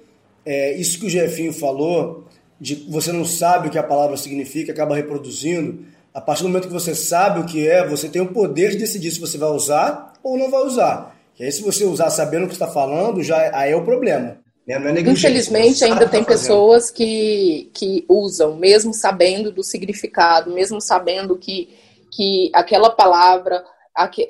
[0.46, 2.24] é, isso que o Jefinho falou,
[2.58, 5.84] de você não sabe o que a palavra significa, acaba reproduzindo.
[6.14, 8.78] A partir do momento que você sabe o que é, você tem o poder de
[8.78, 11.16] decidir se você vai usar ou não vai usar.
[11.38, 14.38] E aí, se você usar sabendo o que está falando, já aí é o problema.
[14.66, 14.74] Né?
[14.74, 21.68] É Infelizmente, ainda tem pessoas que, que usam, mesmo sabendo do significado, mesmo sabendo que
[22.12, 23.64] que aquela palavra,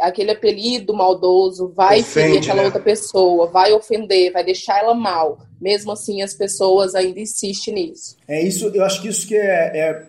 [0.01, 2.67] aquele apelido maldoso vai Ofende, ferir aquela né?
[2.67, 5.39] outra pessoa, vai ofender, vai deixar ela mal.
[5.61, 8.17] Mesmo assim, as pessoas ainda insistem nisso.
[8.27, 10.09] É isso, eu acho que isso que é, é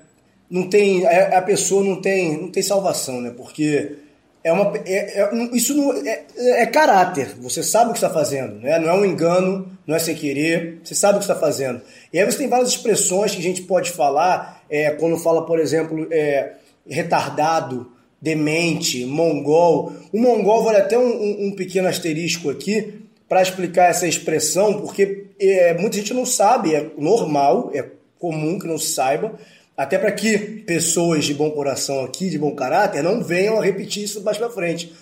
[0.54, 3.34] não tem é, a pessoa não tem não tem salvação, né?
[3.36, 3.96] Porque
[4.44, 7.30] é uma é, é, isso não, é, é, caráter.
[7.42, 8.78] Você sabe o que está fazendo, né?
[8.78, 10.80] Não é um engano, não é sem querer.
[10.84, 11.82] Você sabe o que está fazendo.
[12.14, 15.60] E aí você tem várias expressões que a gente pode falar é, quando fala, por
[15.60, 16.54] exemplo, é,
[16.88, 17.92] retardado,
[18.22, 19.92] demente, mongol.
[20.14, 25.30] O mongol vale até um, um, um pequeno asterisco aqui para explicar essa expressão, porque
[25.40, 27.84] é, muita gente não sabe, é normal, é
[28.20, 29.34] comum que não se saiba,
[29.76, 34.04] até para que pessoas de bom coração aqui, de bom caráter, não venham a repetir
[34.04, 34.94] isso mais para frente.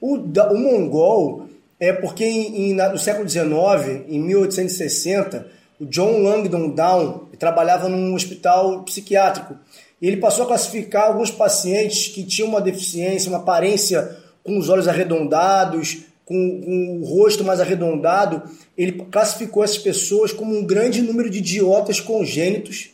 [0.00, 5.46] O, o mongol é porque em, em, no século XIX, em 1860,
[5.80, 9.56] o John Langdon Down trabalhava num hospital psiquiátrico
[10.00, 14.68] e ele passou a classificar alguns pacientes que tinham uma deficiência, uma aparência com os
[14.68, 18.42] olhos arredondados, com, com, o rosto mais arredondado.
[18.76, 22.90] Ele classificou essas pessoas como um grande número de idiotas congênitos,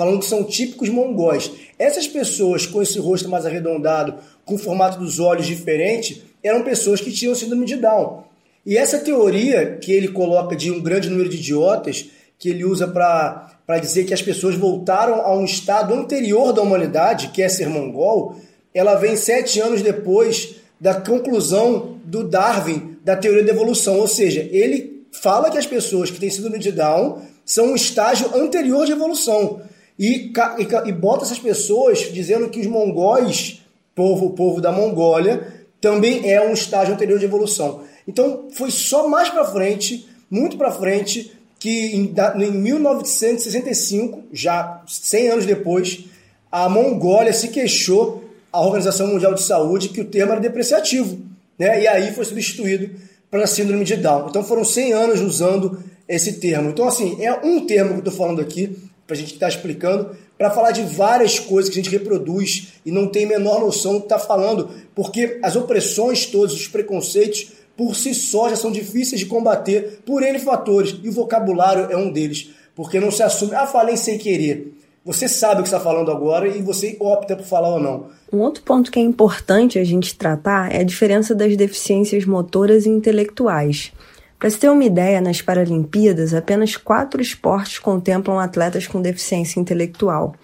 [0.00, 1.52] falando que são típicos mongóis.
[1.78, 4.14] Essas pessoas com esse rosto mais arredondado,
[4.46, 8.24] com o formato dos olhos diferente, eram pessoas que tinham síndrome de Down.
[8.64, 12.06] E essa teoria que ele coloca de um grande número de idiotas,
[12.38, 17.28] que ele usa para dizer que as pessoas voltaram a um estado anterior da humanidade,
[17.28, 18.36] que é ser mongol,
[18.72, 23.98] ela vem sete anos depois da conclusão do Darwin da teoria da evolução.
[23.98, 28.34] Ou seja, ele fala que as pessoas que têm síndrome de Down são um estágio
[28.34, 29.60] anterior de evolução.
[30.00, 33.60] E, e, e bota essas pessoas dizendo que os mongóis,
[33.94, 37.82] povo, povo da Mongólia, também é um estágio anterior de evolução.
[38.08, 45.28] Então foi só mais para frente, muito para frente, que em, em 1965, já 100
[45.28, 46.06] anos depois,
[46.50, 51.18] a Mongólia se queixou à Organização Mundial de Saúde que o termo era depreciativo,
[51.58, 51.82] né?
[51.82, 52.90] E aí foi substituído
[53.30, 54.28] para síndrome de Down.
[54.30, 55.78] Então foram 100 anos usando
[56.08, 56.70] esse termo.
[56.70, 58.76] Então, assim, é um termo que eu estou falando aqui,
[59.10, 62.74] para a gente estar tá explicando, para falar de várias coisas que a gente reproduz
[62.86, 67.48] e não tem menor noção do que está falando, porque as opressões todas, os preconceitos,
[67.76, 71.96] por si só já são difíceis de combater por N fatores, e o vocabulário é
[71.96, 74.74] um deles, porque não se assume, ah, falei sem querer.
[75.04, 78.10] Você sabe o que está falando agora e você opta por falar ou não.
[78.32, 82.86] Um outro ponto que é importante a gente tratar é a diferença das deficiências motoras
[82.86, 83.92] e intelectuais.
[84.40, 90.34] Para se ter uma ideia, nas Paralimpíadas, apenas quatro esportes contemplam atletas com deficiência intelectual.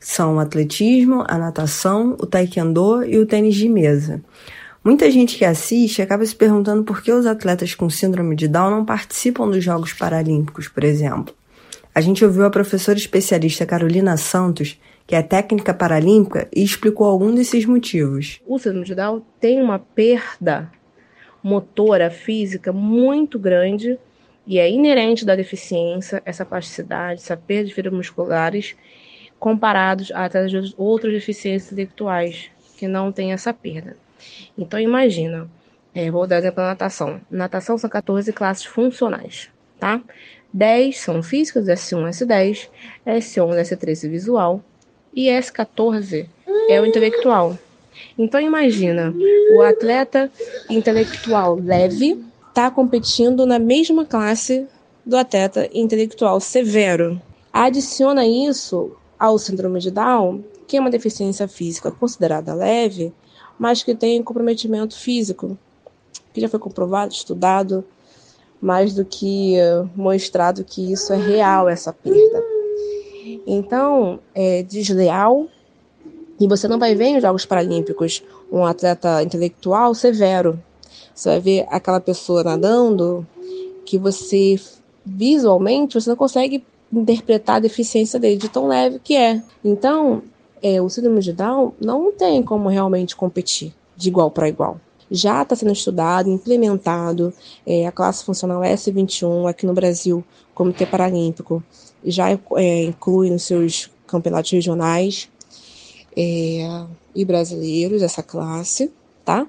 [0.00, 4.20] São o atletismo, a natação, o taekwondo e o tênis de mesa.
[4.82, 8.70] Muita gente que assiste acaba se perguntando por que os atletas com síndrome de Down
[8.70, 11.32] não participam dos Jogos Paralímpicos, por exemplo.
[11.94, 17.32] A gente ouviu a professora especialista Carolina Santos, que é técnica paralímpica, e explicou algum
[17.32, 18.40] desses motivos.
[18.44, 20.72] O síndrome de Down tem uma perda
[21.44, 23.98] motora física muito grande
[24.46, 28.74] e é inerente da deficiência, essa plasticidade, essa perda de fibras musculares,
[29.38, 30.26] comparados a
[30.78, 33.94] outras deficiências intelectuais que não têm essa perda.
[34.56, 35.46] Então, imagina,
[35.94, 37.20] é, vou dar exemplo da natação.
[37.30, 40.00] Natação são 14 classes funcionais, tá?
[40.50, 42.70] 10 são físicas, S1, S10,
[43.06, 44.64] S11, S13 visual
[45.12, 46.26] e S14
[46.70, 47.58] é o intelectual.
[48.18, 49.12] Então imagina,
[49.56, 50.30] o atleta
[50.70, 54.66] intelectual leve está competindo na mesma classe
[55.04, 57.20] do atleta intelectual severo.
[57.52, 63.12] Adiciona isso ao síndrome de Down, que é uma deficiência física considerada leve,
[63.58, 65.58] mas que tem comprometimento físico,
[66.32, 67.84] que já foi comprovado, estudado,
[68.60, 69.56] mais do que
[69.94, 72.42] mostrado que isso é real, essa perda.
[73.46, 75.48] Então, é desleal
[76.38, 80.60] e você não vai ver em Jogos Paralímpicos um atleta intelectual severo.
[81.14, 83.26] Você vai ver aquela pessoa nadando
[83.84, 84.58] que você
[85.04, 89.42] visualmente você não consegue interpretar a deficiência dele de tão leve que é.
[89.64, 90.22] Então,
[90.62, 94.80] é, o síndrome de Down não tem como realmente competir de igual para igual.
[95.10, 97.32] Já está sendo estudado, implementado,
[97.66, 100.24] é, a classe funcional S21 aqui no Brasil,
[100.54, 101.62] Comitê Paralímpico,
[102.04, 105.28] já é, inclui nos seus campeonatos regionais
[106.16, 106.84] é,
[107.14, 108.92] e brasileiros, essa classe,
[109.24, 109.46] tá?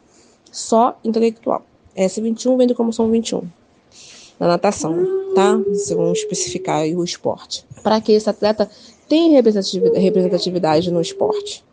[0.51, 1.63] Só intelectual.
[1.95, 3.43] S21 vem do como são 21.
[4.39, 4.95] Na natação,
[5.33, 5.59] tá?
[5.89, 7.65] Vamos especificar o esporte.
[7.81, 8.69] Para que esse atleta
[9.07, 11.63] tenha representatividade no esporte.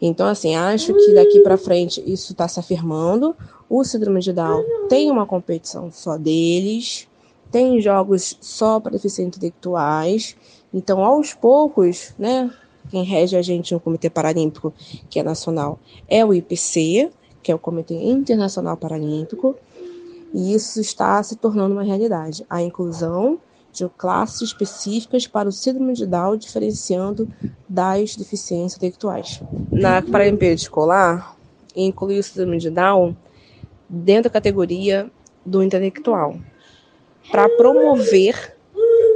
[0.00, 3.34] Então, assim, acho que daqui para frente isso está se afirmando.
[3.68, 7.08] O síndrome de Down tem uma competição só deles,
[7.50, 10.36] tem jogos só para deficientes intelectuais.
[10.72, 12.50] Então, aos poucos, né,
[12.90, 14.72] quem rege a gente no Comitê Paralímpico,
[15.08, 15.78] que é nacional,
[16.08, 17.10] é o IPC,
[17.42, 19.56] que é o Comitê Internacional Paralímpico,
[20.34, 22.44] e isso está se tornando uma realidade.
[22.48, 23.38] A inclusão
[23.72, 27.28] de classes específicas para o síndrome de Down, diferenciando
[27.68, 29.40] das deficiências intelectuais.
[29.70, 31.36] Na Paralimpíada Escolar,
[31.76, 33.16] inclui o síndrome de Down
[33.88, 35.10] dentro da categoria
[35.44, 36.36] do intelectual,
[37.30, 38.56] para promover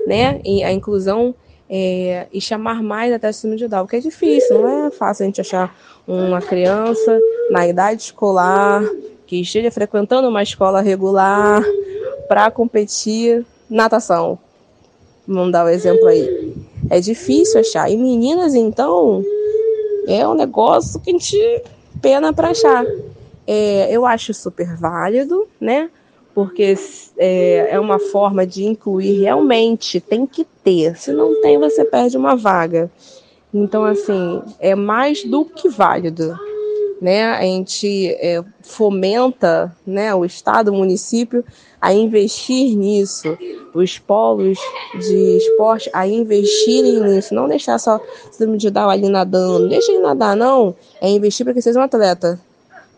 [0.07, 1.35] né, a inclusão
[1.75, 5.23] é, e chamar mais até o síndrome de Down, que é difícil, não é fácil
[5.23, 5.75] a gente achar
[6.07, 7.19] uma criança
[7.51, 8.85] na idade escolar
[9.27, 11.65] que esteja frequentando uma escola regular
[12.29, 14.39] para competir natação.
[15.27, 16.55] Vamos dar o um exemplo aí.
[16.91, 17.91] É difícil achar.
[17.91, 19.25] E meninas, então,
[20.07, 21.63] é um negócio que a gente
[22.03, 22.85] pena para achar.
[23.47, 25.89] É, eu acho super válido, né?
[26.35, 26.75] Porque
[27.19, 30.97] é, é uma forma de incluir realmente, tem que ter.
[30.97, 32.91] Se não tem, você perde uma vaga.
[33.53, 36.35] Então, assim, é mais do que válido.
[37.01, 37.25] Né?
[37.25, 41.45] A gente é, fomenta né, o Estado, o município
[41.81, 43.37] a investir nisso,
[43.75, 44.57] os polos
[44.95, 50.01] de esporte a investirem nisso, não deixar só se de dar ali nadando, deixa ele
[50.01, 52.39] nadar, não, é investir para que seja um atleta,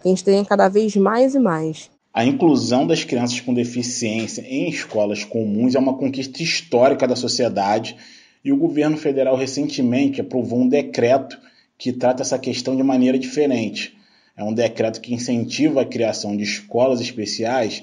[0.02, 1.93] que a gente tenha cada vez mais e mais.
[2.16, 7.96] A inclusão das crianças com deficiência em escolas comuns é uma conquista histórica da sociedade
[8.44, 11.36] e o governo federal recentemente aprovou um decreto
[11.76, 13.96] que trata essa questão de maneira diferente.
[14.36, 17.82] É um decreto que incentiva a criação de escolas especiais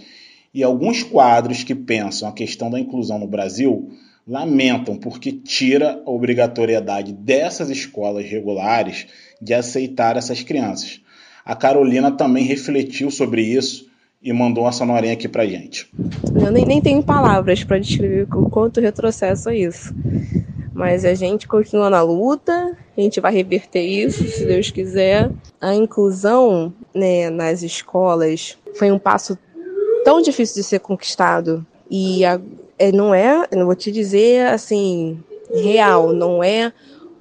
[0.53, 3.91] e alguns quadros que pensam a questão da inclusão no Brasil
[4.25, 9.07] lamentam porque tira a obrigatoriedade dessas escolas regulares
[9.41, 11.01] de aceitar essas crianças.
[11.43, 13.90] A Carolina também refletiu sobre isso
[14.21, 15.91] e mandou uma sonorinha aqui pra gente.
[16.35, 19.93] Eu nem, nem tenho palavras para descrever o quanto retrocesso é isso.
[20.73, 25.29] Mas a gente continua na luta, a gente vai reverter isso, se Deus quiser.
[25.59, 29.37] A inclusão né, nas escolas foi um passo
[30.03, 32.39] tão difícil de ser conquistado e a,
[32.79, 35.19] é, não é, eu vou te dizer assim,
[35.53, 36.71] real, não é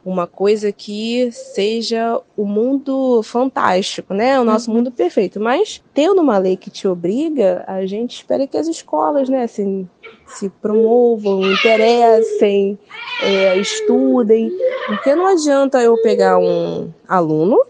[0.05, 4.40] uma coisa que seja o mundo fantástico, né?
[4.40, 4.78] O nosso uhum.
[4.78, 5.38] mundo perfeito.
[5.38, 9.88] Mas tendo uma lei que te obriga, a gente espera que as escolas, né, assim,
[10.26, 12.78] se promovam, interessem,
[13.22, 14.51] é, estudem.
[14.86, 17.62] Porque não adianta eu pegar um aluno,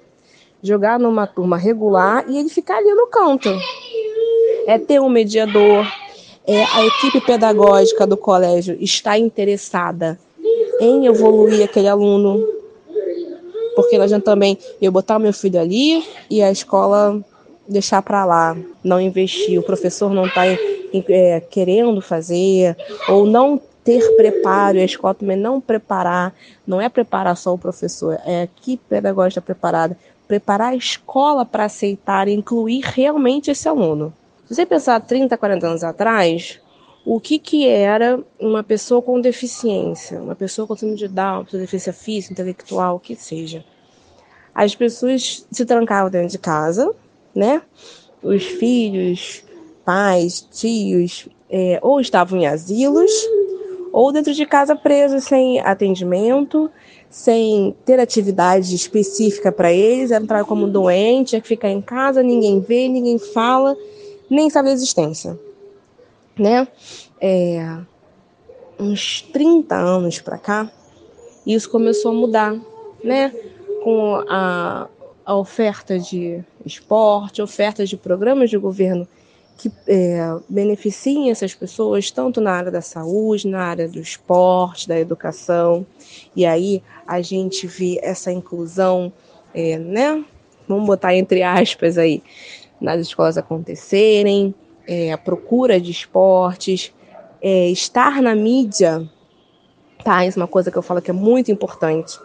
[0.63, 3.49] jogar numa turma regular e ele ficar ali no canto.
[4.67, 5.85] É ter um mediador,
[6.47, 10.19] é, a equipe pedagógica do colégio está interessada
[10.81, 12.45] em evoluir aquele aluno.
[13.77, 17.23] Porque não adianta também eu botar meu filho ali e a escola
[17.69, 22.77] deixar para lá, não investir, o professor não está é, querendo fazer,
[23.09, 26.35] ou não ter preparo, a escola também não preparar,
[26.67, 32.29] não é preparar só o professor, é equipe pedagógica preparada, preparar a escola para aceitar
[32.29, 34.13] e incluir realmente esse aluno.
[34.47, 36.61] Se você pensar 30, 40 anos atrás,
[37.05, 41.93] o que, que era uma pessoa com deficiência, uma pessoa com síndrome de Down, deficiência
[41.93, 43.65] física, intelectual, o que seja.
[44.55, 46.93] As pessoas se trancavam dentro de casa,
[47.35, 47.63] né?
[48.23, 49.43] Os filhos,
[49.85, 53.11] pais, tios, é, ou estavam em asilos,
[53.93, 56.71] ou dentro de casa presos sem atendimento,
[57.09, 62.61] sem ter atividade específica para eles, entrar como doente, tinha que ficar em casa, ninguém
[62.61, 63.75] vê, ninguém fala,
[64.29, 65.37] nem sabe a existência
[66.41, 66.67] né?
[67.21, 67.77] É,
[68.79, 70.73] uns 30 anos para cá,
[71.47, 72.59] isso começou a mudar,
[73.05, 73.33] né?
[73.85, 74.89] Com a,
[75.25, 79.07] a oferta de esporte, oferta de programas de governo
[79.59, 84.99] que é, beneficiem essas pessoas, tanto na área da saúde, na área do esporte, da
[84.99, 85.87] educação.
[86.35, 89.13] E aí a gente vê essa inclusão,
[89.53, 90.25] é, né?
[90.67, 92.23] Vamos botar entre aspas aí,
[92.81, 94.55] nas escolas acontecerem,
[94.91, 96.93] é, a procura de esportes,
[97.41, 99.09] é, estar na mídia,
[100.05, 100.27] tá?
[100.27, 102.19] Isso é uma coisa que eu falo que é muito importante.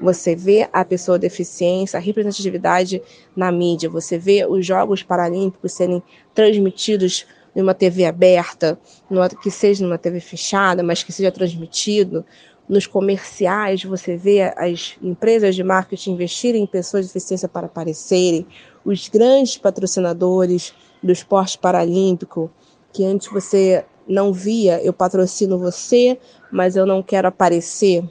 [0.00, 3.02] Você vê a pessoa deficiência, a representatividade
[3.34, 6.00] na mídia, você vê os Jogos Paralímpicos serem
[6.32, 8.78] transmitidos numa TV aberta,
[9.10, 12.24] numa, que seja numa TV fechada, mas que seja transmitido.
[12.68, 18.46] Nos comerciais, você vê as empresas de marketing investirem em pessoas de deficiência para aparecerem,
[18.84, 20.72] os grandes patrocinadores
[21.02, 22.50] do esporte paralímpico,
[22.92, 26.18] que antes você não via, eu patrocino você,
[26.50, 28.04] mas eu não quero aparecer.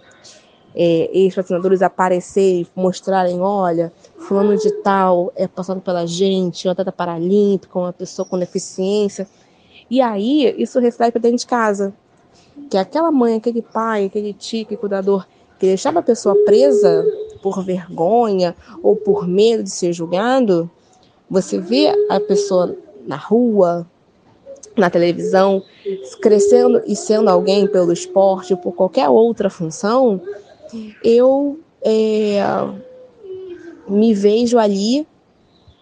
[0.73, 6.91] É, esses patrocinadores aparecerem, mostrarem, olha, fulano de tal é passado pela gente, um atleta
[6.91, 9.27] paralímpico, uma pessoa com deficiência.
[9.89, 11.93] E aí, isso reflete para dentro de casa.
[12.69, 15.27] Que aquela mãe, aquele pai, aquele tio, aquele cuidador,
[15.59, 17.05] que deixava a pessoa presa
[17.41, 20.71] por vergonha ou por medo de ser julgado,
[21.31, 22.75] você vê a pessoa
[23.07, 23.87] na rua,
[24.75, 25.63] na televisão,
[26.21, 30.19] crescendo e sendo alguém pelo esporte ou por qualquer outra função,
[31.01, 32.41] eu é,
[33.87, 35.07] me vejo ali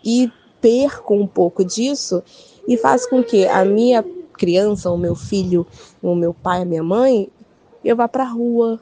[0.06, 0.32] e
[0.62, 2.22] perco um pouco disso
[2.68, 5.66] e faz com que a minha criança, o meu filho,
[6.00, 7.28] o meu pai, a minha mãe,
[7.84, 8.80] eu vá para a rua,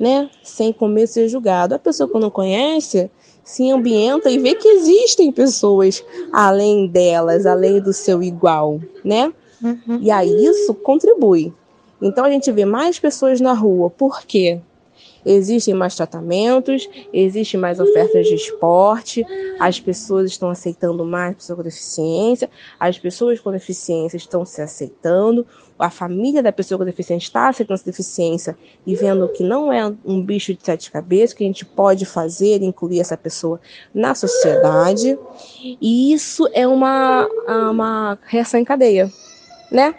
[0.00, 1.76] né, sem comer ser julgado.
[1.76, 3.08] A pessoa que não conhece,
[3.44, 9.32] se ambienta e vê que existem pessoas além delas, além do seu igual, né?
[9.62, 9.98] Uhum.
[10.00, 11.52] E aí isso contribui.
[12.00, 13.90] Então a gente vê mais pessoas na rua.
[13.90, 14.60] Por quê?
[15.24, 19.24] Existem mais tratamentos, existem mais ofertas de esporte,
[19.58, 25.46] as pessoas estão aceitando mais pessoas com deficiência, as pessoas com deficiência estão se aceitando,
[25.78, 28.56] a família da pessoa com deficiência está aceitando essa deficiência
[28.86, 32.62] e vendo que não é um bicho de sete cabeças, que a gente pode fazer,
[32.62, 33.60] incluir essa pessoa
[33.94, 35.18] na sociedade.
[35.80, 39.10] E isso é uma, uma reação em cadeia,
[39.70, 39.94] né?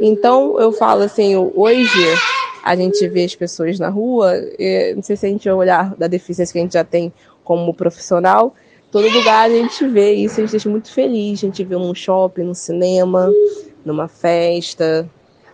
[0.00, 2.16] Então eu falo assim, hoje
[2.62, 4.34] a gente vê as pessoas na rua,
[4.94, 7.72] não sei se a gente vai olhar da deficiência que a gente já tem como
[7.74, 8.54] profissional,
[8.90, 11.94] todo lugar a gente vê isso, a gente deixa muito feliz, a gente vê num
[11.94, 13.30] shopping, no cinema,
[13.84, 15.08] numa festa,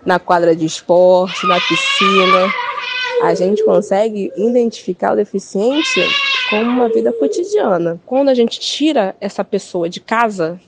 [0.05, 2.53] na quadra de esporte, na piscina.
[3.23, 6.01] A gente consegue identificar o deficiente
[6.51, 8.01] como uma vida cotidiana.
[8.05, 10.61] Quando a gente tira essa pessoa de casa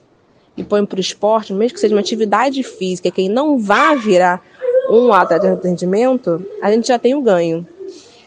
[0.57, 4.43] e põe para o esporte, mesmo que seja uma atividade física, quem não vá virar
[4.89, 7.66] um atleta de atendimento, a gente já tem o ganho.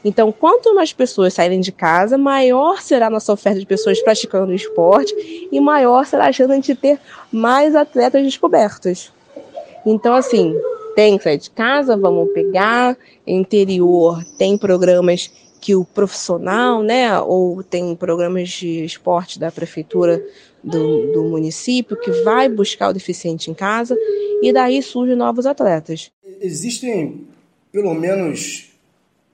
[0.04, 4.54] Então, quanto mais pessoas saírem de casa, maior será a nossa oferta de pessoas praticando
[4.54, 5.14] esporte
[5.52, 7.00] e maior será a chance de ter
[7.32, 9.12] mais atletas descobertos.
[9.86, 10.56] Então, assim,
[10.96, 12.98] tem sair de casa, vamos pegar.
[13.26, 20.22] Interior tem programas que o profissional, né, ou tem programas de esporte da prefeitura
[20.64, 23.96] do, do município que vai buscar o deficiente em casa
[24.42, 26.12] e daí surgem novos atletas.
[26.40, 27.28] Existem
[27.72, 28.72] pelo menos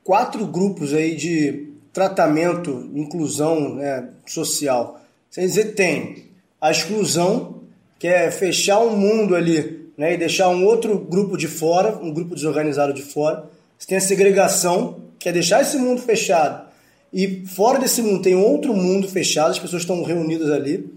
[0.03, 5.01] quatro grupos aí de tratamento, inclusão né, social.
[5.31, 6.25] Quer dizer, tem
[6.61, 7.61] a exclusão,
[7.99, 12.13] que é fechar um mundo ali né, e deixar um outro grupo de fora, um
[12.13, 13.49] grupo desorganizado de fora.
[13.77, 16.67] Você tem a segregação, que é deixar esse mundo fechado
[17.11, 20.89] e fora desse mundo tem outro mundo fechado, as pessoas estão reunidas ali.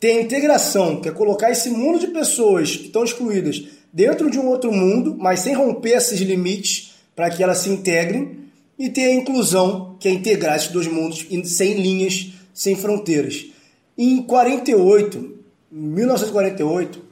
[0.00, 4.38] Tem a integração, que é colocar esse mundo de pessoas que estão excluídas dentro de
[4.38, 8.40] um outro mundo, mas sem romper esses limites para que elas se integrem.
[8.78, 13.44] E tem a inclusão, que é integrar esses dois mundos sem linhas, sem fronteiras.
[13.98, 15.38] Em 48,
[15.70, 17.02] 1948,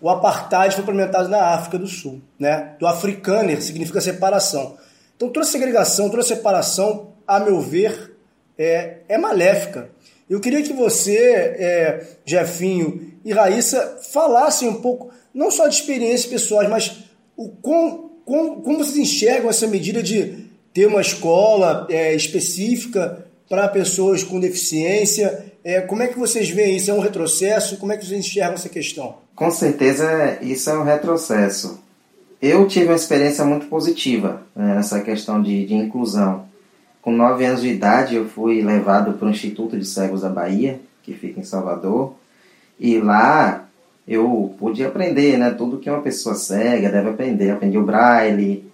[0.00, 2.74] o apartheid foi implementado na África do Sul, né?
[2.80, 4.78] Do afrikaner significa separação.
[5.14, 8.16] Então toda segregação, toda separação, a meu ver,
[8.56, 9.90] é, é maléfica.
[10.30, 16.26] Eu queria que você, é, Jefinho e Raíssa, falassem um pouco, não só de experiências
[16.26, 17.00] pessoais, mas
[17.36, 23.66] o com, com, como vocês enxergam essa medida de ter uma escola é, específica para
[23.66, 25.46] pessoas com deficiência.
[25.64, 26.92] É, como é que vocês veem isso?
[26.92, 27.76] É um retrocesso?
[27.76, 29.16] Como é que vocês enxergam essa questão?
[29.34, 31.80] Com certeza isso é um retrocesso.
[32.40, 36.48] Eu tive uma experiência muito positiva né, nessa questão de, de inclusão.
[37.02, 40.80] Com nove anos de idade, eu fui levado para o Instituto de Cegos da Bahia,
[41.02, 42.14] que fica em Salvador,
[42.78, 43.64] e lá
[44.06, 47.50] eu pude aprender né, tudo que uma pessoa cega deve aprender.
[47.50, 48.70] Aprendi o braille,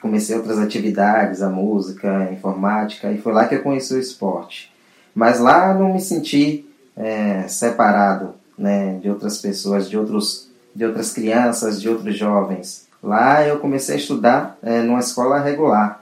[0.00, 4.72] comecei outras atividades, a música, a informática, e foi lá que eu conheci o esporte.
[5.14, 6.64] Mas lá não me senti
[6.96, 12.86] é, separado né, de outras pessoas, de, outros, de outras crianças, de outros jovens.
[13.02, 15.97] Lá eu comecei a estudar é, numa escola regular.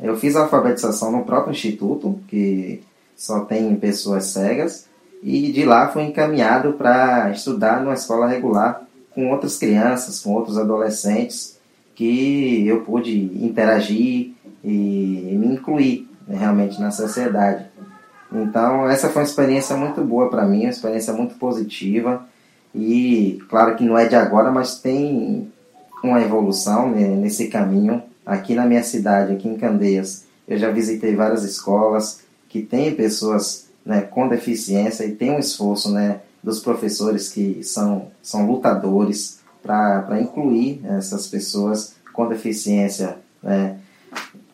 [0.00, 2.82] Eu fiz a alfabetização no próprio instituto, que
[3.16, 4.86] só tem pessoas cegas,
[5.22, 8.82] e de lá fui encaminhado para estudar numa escola regular
[9.12, 11.58] com outras crianças, com outros adolescentes,
[11.94, 14.32] que eu pude interagir
[14.62, 17.66] e me incluir né, realmente na sociedade.
[18.32, 22.24] Então, essa foi uma experiência muito boa para mim, uma experiência muito positiva.
[22.74, 25.50] E claro que não é de agora, mas tem
[26.04, 28.02] uma evolução né, nesse caminho.
[28.28, 33.68] Aqui na minha cidade, aqui em Candeias, eu já visitei várias escolas que têm pessoas
[33.82, 40.20] né, com deficiência e tem um esforço né, dos professores que são, são lutadores para
[40.20, 43.78] incluir essas pessoas com deficiência, né,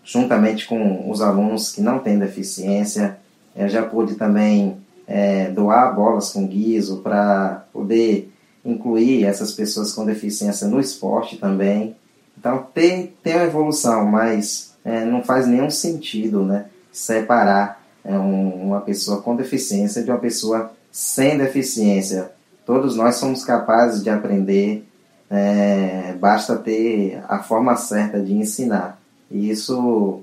[0.04, 3.18] juntamente com os alunos que não têm deficiência.
[3.56, 8.32] Eu já pude também é, doar bolas com guiso para poder
[8.64, 11.96] incluir essas pessoas com deficiência no esporte também.
[12.38, 18.68] Então tem, tem uma evolução, mas é, não faz nenhum sentido né, separar é, um,
[18.68, 22.32] uma pessoa com deficiência de uma pessoa sem deficiência.
[22.66, 24.86] Todos nós somos capazes de aprender,
[25.30, 28.98] é, basta ter a forma certa de ensinar.
[29.30, 30.20] E isso,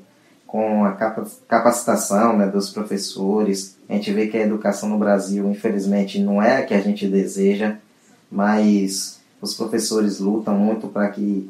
[0.48, 0.92] com a
[1.48, 6.58] capacitação né, dos professores, a gente vê que a educação no Brasil, infelizmente, não é
[6.58, 7.78] a que a gente deseja
[8.32, 11.50] mas os professores lutam muito para que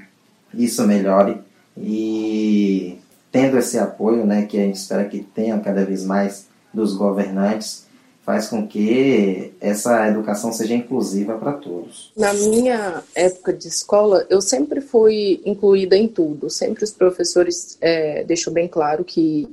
[0.53, 1.41] isso melhore
[1.77, 2.97] e
[3.31, 7.85] tendo esse apoio, né, que a gente espera que tenha cada vez mais dos governantes,
[8.23, 12.11] faz com que essa educação seja inclusiva para todos.
[12.15, 16.49] Na minha época de escola, eu sempre fui incluída em tudo.
[16.49, 19.47] Sempre os professores é, deixou bem claro que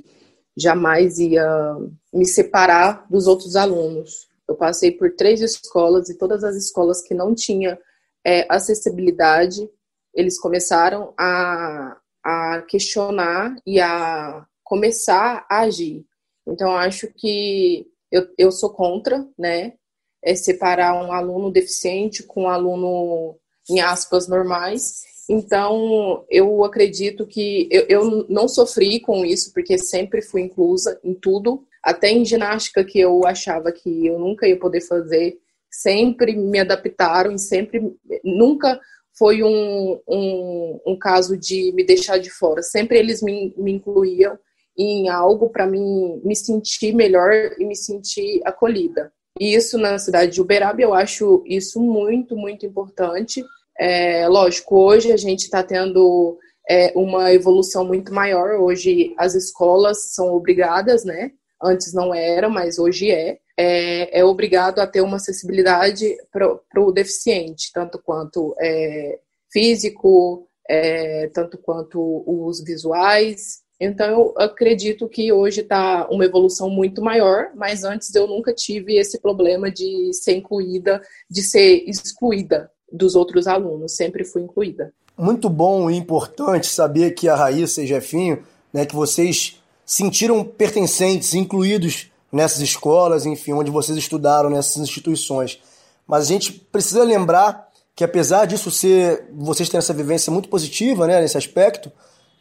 [0.57, 1.77] jamais ia
[2.13, 4.29] me separar dos outros alunos.
[4.47, 7.77] Eu passei por três escolas e todas as escolas que não tinham
[8.25, 9.69] é, acessibilidade,
[10.19, 16.05] eles começaram a, a questionar e a começar a agir.
[16.45, 19.75] Então, acho que eu, eu sou contra, né?
[20.21, 23.39] É separar um aluno deficiente com um aluno,
[23.71, 25.05] em aspas, normais.
[25.31, 31.15] Então, eu acredito que eu, eu não sofri com isso, porque sempre fui inclusa em
[31.15, 35.39] tudo até em ginástica que eu achava que eu nunca ia poder fazer,
[35.71, 37.95] sempre me adaptaram e sempre,
[38.25, 38.81] nunca
[39.19, 42.63] foi um, um, um caso de me deixar de fora.
[42.63, 44.39] Sempre eles me, me incluíam
[44.77, 49.13] em algo para mim me sentir melhor e me sentir acolhida.
[49.41, 53.45] E isso na cidade de Uberaba eu acho isso muito, muito importante.
[53.79, 56.39] É, lógico, hoje a gente está tendo
[56.69, 58.61] é, uma evolução muito maior.
[58.61, 64.79] Hoje as escolas são obrigadas, né, antes não era, mas hoje é, é, é obrigado
[64.79, 69.19] a ter uma acessibilidade para o deficiente, tanto quanto é,
[69.51, 73.61] físico, é, tanto quanto os visuais.
[73.81, 78.97] Então, eu acredito que hoje está uma evolução muito maior, mas antes eu nunca tive
[78.97, 82.71] esse problema de ser incluída, de ser excluída.
[82.91, 84.95] dos outros alunos, sempre fui incluída.
[85.15, 88.43] Muito bom e importante saber que a Raíssa e Jefinho,
[88.73, 95.61] né, que vocês sentiram pertencentes, incluídos nessas escolas, enfim, onde vocês estudaram nessas instituições.
[96.07, 101.07] Mas a gente precisa lembrar que apesar disso ser, vocês terem essa vivência muito positiva,
[101.07, 101.91] né, nesse aspecto,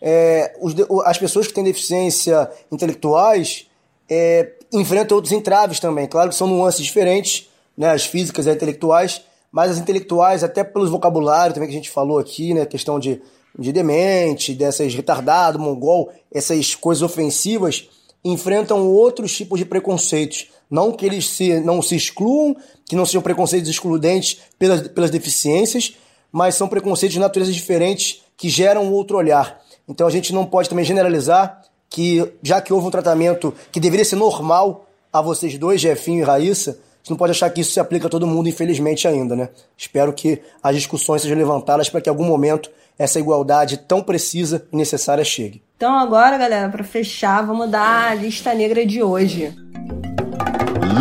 [0.01, 0.75] é, os,
[1.05, 3.67] as pessoas que têm deficiência intelectuais
[4.09, 6.07] é, enfrentam outros entraves também.
[6.07, 9.21] Claro que são nuances diferentes, né, as físicas e as intelectuais,
[9.51, 13.21] mas as intelectuais, até pelos vocabulários também que a gente falou aqui, né, questão de,
[13.57, 17.89] de demente, dessas retardado, mongol, essas coisas ofensivas,
[18.29, 20.47] enfrentam outros tipos de preconceitos.
[20.69, 22.55] Não que eles se, não se excluam,
[22.85, 25.95] que não sejam preconceitos excludentes pelas, pelas deficiências,
[26.31, 29.61] mas são preconceitos de natureza diferentes que geram outro olhar.
[29.87, 34.05] Então a gente não pode também generalizar que, já que houve um tratamento que deveria
[34.05, 37.71] ser normal a vocês dois, Jefinho e Raíssa, a gente não pode achar que isso
[37.71, 39.49] se aplica a todo mundo, infelizmente, ainda, né?
[39.77, 42.69] Espero que as discussões sejam levantadas para que em algum momento
[42.99, 45.61] essa igualdade tão precisa e necessária chegue.
[45.77, 49.53] Então agora, galera, para fechar, vamos dar a lista negra de hoje.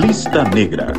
[0.02, 0.92] Lista Negra.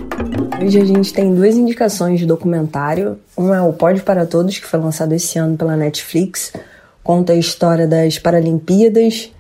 [0.60, 3.20] Hoje a gente tem duas indicações de documentário.
[3.38, 6.54] Um é o Pode para Todos, que foi lançado esse ano pela Netflix.
[7.04, 9.32] Conta a história das Paralimpíadas.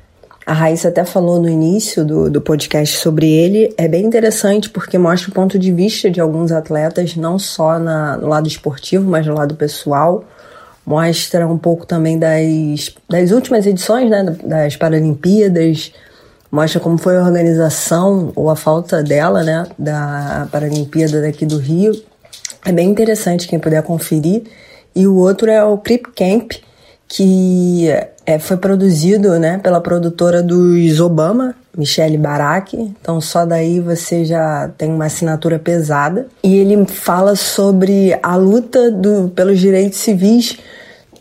[0.45, 3.73] A Raíssa até falou no início do, do podcast sobre ele.
[3.75, 8.15] É bem interessante porque mostra o ponto de vista de alguns atletas, não só na,
[8.17, 10.23] no lado esportivo, mas no lado pessoal.
[10.87, 15.91] Mostra um pouco também das, das últimas edições né, das Paralimpíadas,
[16.49, 21.91] mostra como foi a organização ou a falta dela, né, da Paralimpíada daqui do Rio.
[22.65, 24.43] É bem interessante quem puder conferir.
[24.95, 26.53] E o outro é o Crip Camp,
[27.05, 27.89] que
[28.25, 32.75] é, foi produzido, né, pela produtora dos Obama, Michelle Barak.
[32.75, 36.27] Então só daí você já tem uma assinatura pesada.
[36.43, 40.57] E ele fala sobre a luta do, pelos direitos civis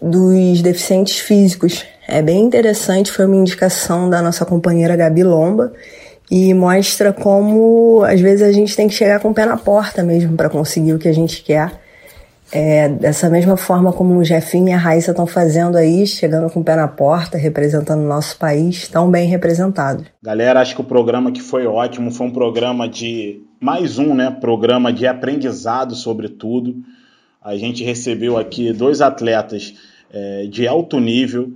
[0.00, 5.72] dos deficientes físicos é bem interessante, foi uma indicação da nossa companheira Gabi Lomba
[6.30, 10.04] e mostra como às vezes a gente tem que chegar com o pé na porta
[10.04, 11.72] mesmo para conseguir o que a gente quer.
[12.52, 16.60] É, dessa mesma forma como o Jefinho e a Raíssa estão fazendo aí, chegando com
[16.60, 20.04] o pé na porta, representando o nosso país, tão bem representado.
[20.22, 24.30] Galera, acho que o programa que foi ótimo, foi um programa de mais um, né,
[24.30, 26.76] programa de aprendizado sobre tudo.
[27.42, 29.74] A gente recebeu aqui dois atletas
[30.12, 31.52] é, de alto nível,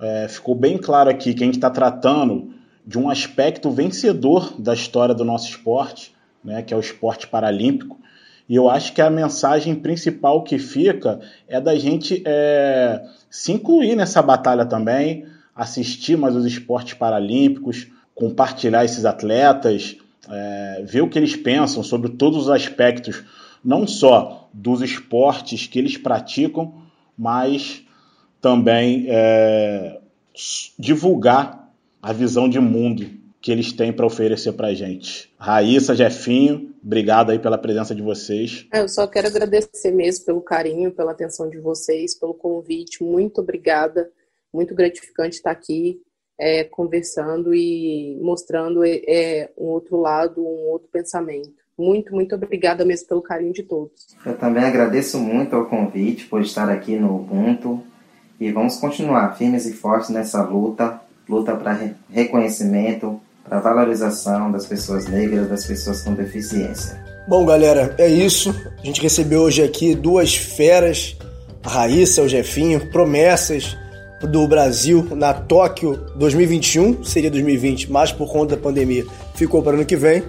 [0.00, 2.52] é, ficou bem claro aqui que a gente está tratando
[2.86, 6.14] de um aspecto vencedor da história do nosso esporte,
[6.44, 7.98] né, que é o esporte paralímpico.
[8.48, 13.94] E eu acho que a mensagem principal que fica é da gente é, se incluir
[13.94, 19.96] nessa batalha também, assistir mais os esportes paralímpicos, compartilhar esses atletas,
[20.30, 23.22] é, ver o que eles pensam sobre todos os aspectos,
[23.62, 26.74] não só dos esportes que eles praticam,
[27.16, 27.82] mas
[28.40, 29.98] também é,
[30.78, 31.70] divulgar
[32.02, 35.30] a visão de mundo que eles têm para oferecer para a gente.
[35.38, 38.66] Raíssa, Jefinho, obrigado aí pela presença de vocês.
[38.72, 43.02] É, eu só quero agradecer mesmo pelo carinho, pela atenção de vocês, pelo convite.
[43.02, 44.10] Muito obrigada.
[44.52, 46.00] Muito gratificante estar aqui
[46.38, 51.52] é, conversando e mostrando é, é, um outro lado, um outro pensamento.
[51.76, 54.08] Muito, muito obrigada mesmo pelo carinho de todos.
[54.24, 57.82] Eu também agradeço muito ao convite por estar aqui no Ubuntu
[58.40, 64.66] e vamos continuar firmes e fortes nessa luta luta para re reconhecimento, para valorização das
[64.66, 67.02] pessoas negras, das pessoas com deficiência.
[67.26, 68.54] Bom, galera, é isso.
[68.82, 71.16] A gente recebeu hoje aqui duas feras,
[71.64, 73.76] a Raíssa, o Jefinho, promessas
[74.22, 79.74] do Brasil na Tóquio 2021, seria 2020, mas por conta da pandemia ficou para o
[79.76, 80.22] ano que vem.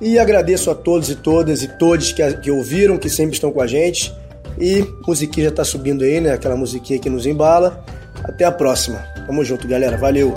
[0.00, 3.60] E agradeço a todos e todas e todos que, que ouviram, que sempre estão com
[3.60, 4.14] a gente.
[4.56, 6.32] E musiquinha já tá subindo aí, né?
[6.32, 7.84] Aquela musiquinha que nos embala.
[8.22, 8.98] Até a próxima.
[9.26, 9.96] Tamo junto, galera.
[9.96, 10.34] Valeu!